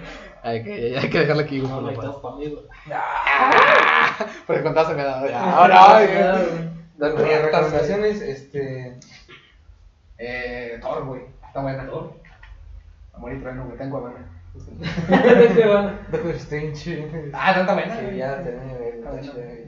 [0.42, 1.60] Hay que, hay que dejarla aquí.
[1.60, 2.54] No, por no top mí.
[2.92, 4.14] Ah,
[4.46, 5.28] Porque contaste me ha dado.
[5.28, 6.00] Ya, ahora,
[6.98, 7.16] güey.
[7.16, 8.98] Mis recomendaciones, este.
[10.18, 11.22] Eh, Thor, güey.
[11.46, 11.86] Está buena.
[11.86, 12.12] Thor.
[13.14, 13.78] Amor y trueno, güey.
[13.78, 14.04] Tengo.
[14.04, 14.33] Qué bueno.
[14.54, 17.30] Doctor Strange.
[17.32, 17.98] Ah, está buena.
[17.98, 19.20] Sí, ya Está.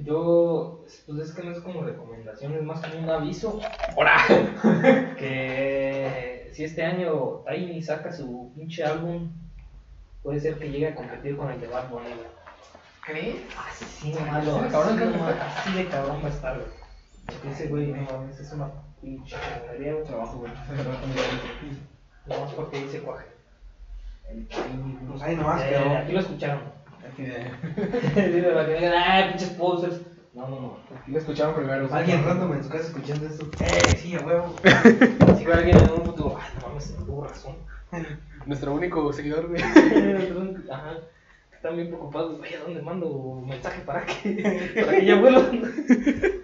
[0.03, 3.61] Yo, pues es que no es como recomendación, es más como un aviso.
[3.97, 4.17] Ahora.
[5.19, 9.31] Que si este año Tiny saca su pinche álbum,
[10.23, 12.11] puede ser que llegue a competir con el de Bad Bunny.
[13.05, 13.37] ¿Crees?
[13.57, 15.39] Así sí, malo, Así de así, cabrón, no, cabrón.
[15.41, 16.69] así de cabrón va a estar, güey.
[17.27, 18.71] Porque Ese güey, no mames, es una
[19.01, 19.37] pinche.
[20.07, 20.53] Trabajo, güey.
[22.27, 23.36] No más porque dice cuaje.
[25.09, 25.97] Pues ahí nomás Eh, quedó.
[25.97, 26.61] Aquí lo escucharon.
[27.13, 30.01] Aquí de- Dile para que digan, ah, pinches posers.
[30.35, 30.79] No, no, no.
[31.01, 31.89] aquí lo escucharon primero.
[31.93, 33.47] Alguien random en su casa escuchando esto.
[33.61, 34.55] Eh, sí, a huevo.
[35.39, 37.57] Si ve alguien en un futuro, ay, no mames, tuvo razón.
[38.47, 39.63] Nuestro único seguidor, güey.
[39.63, 40.93] Ajá.
[41.53, 45.63] Están bien preocupados, güey, ¿a dónde mando mensaje para que, para que ya vuelvan?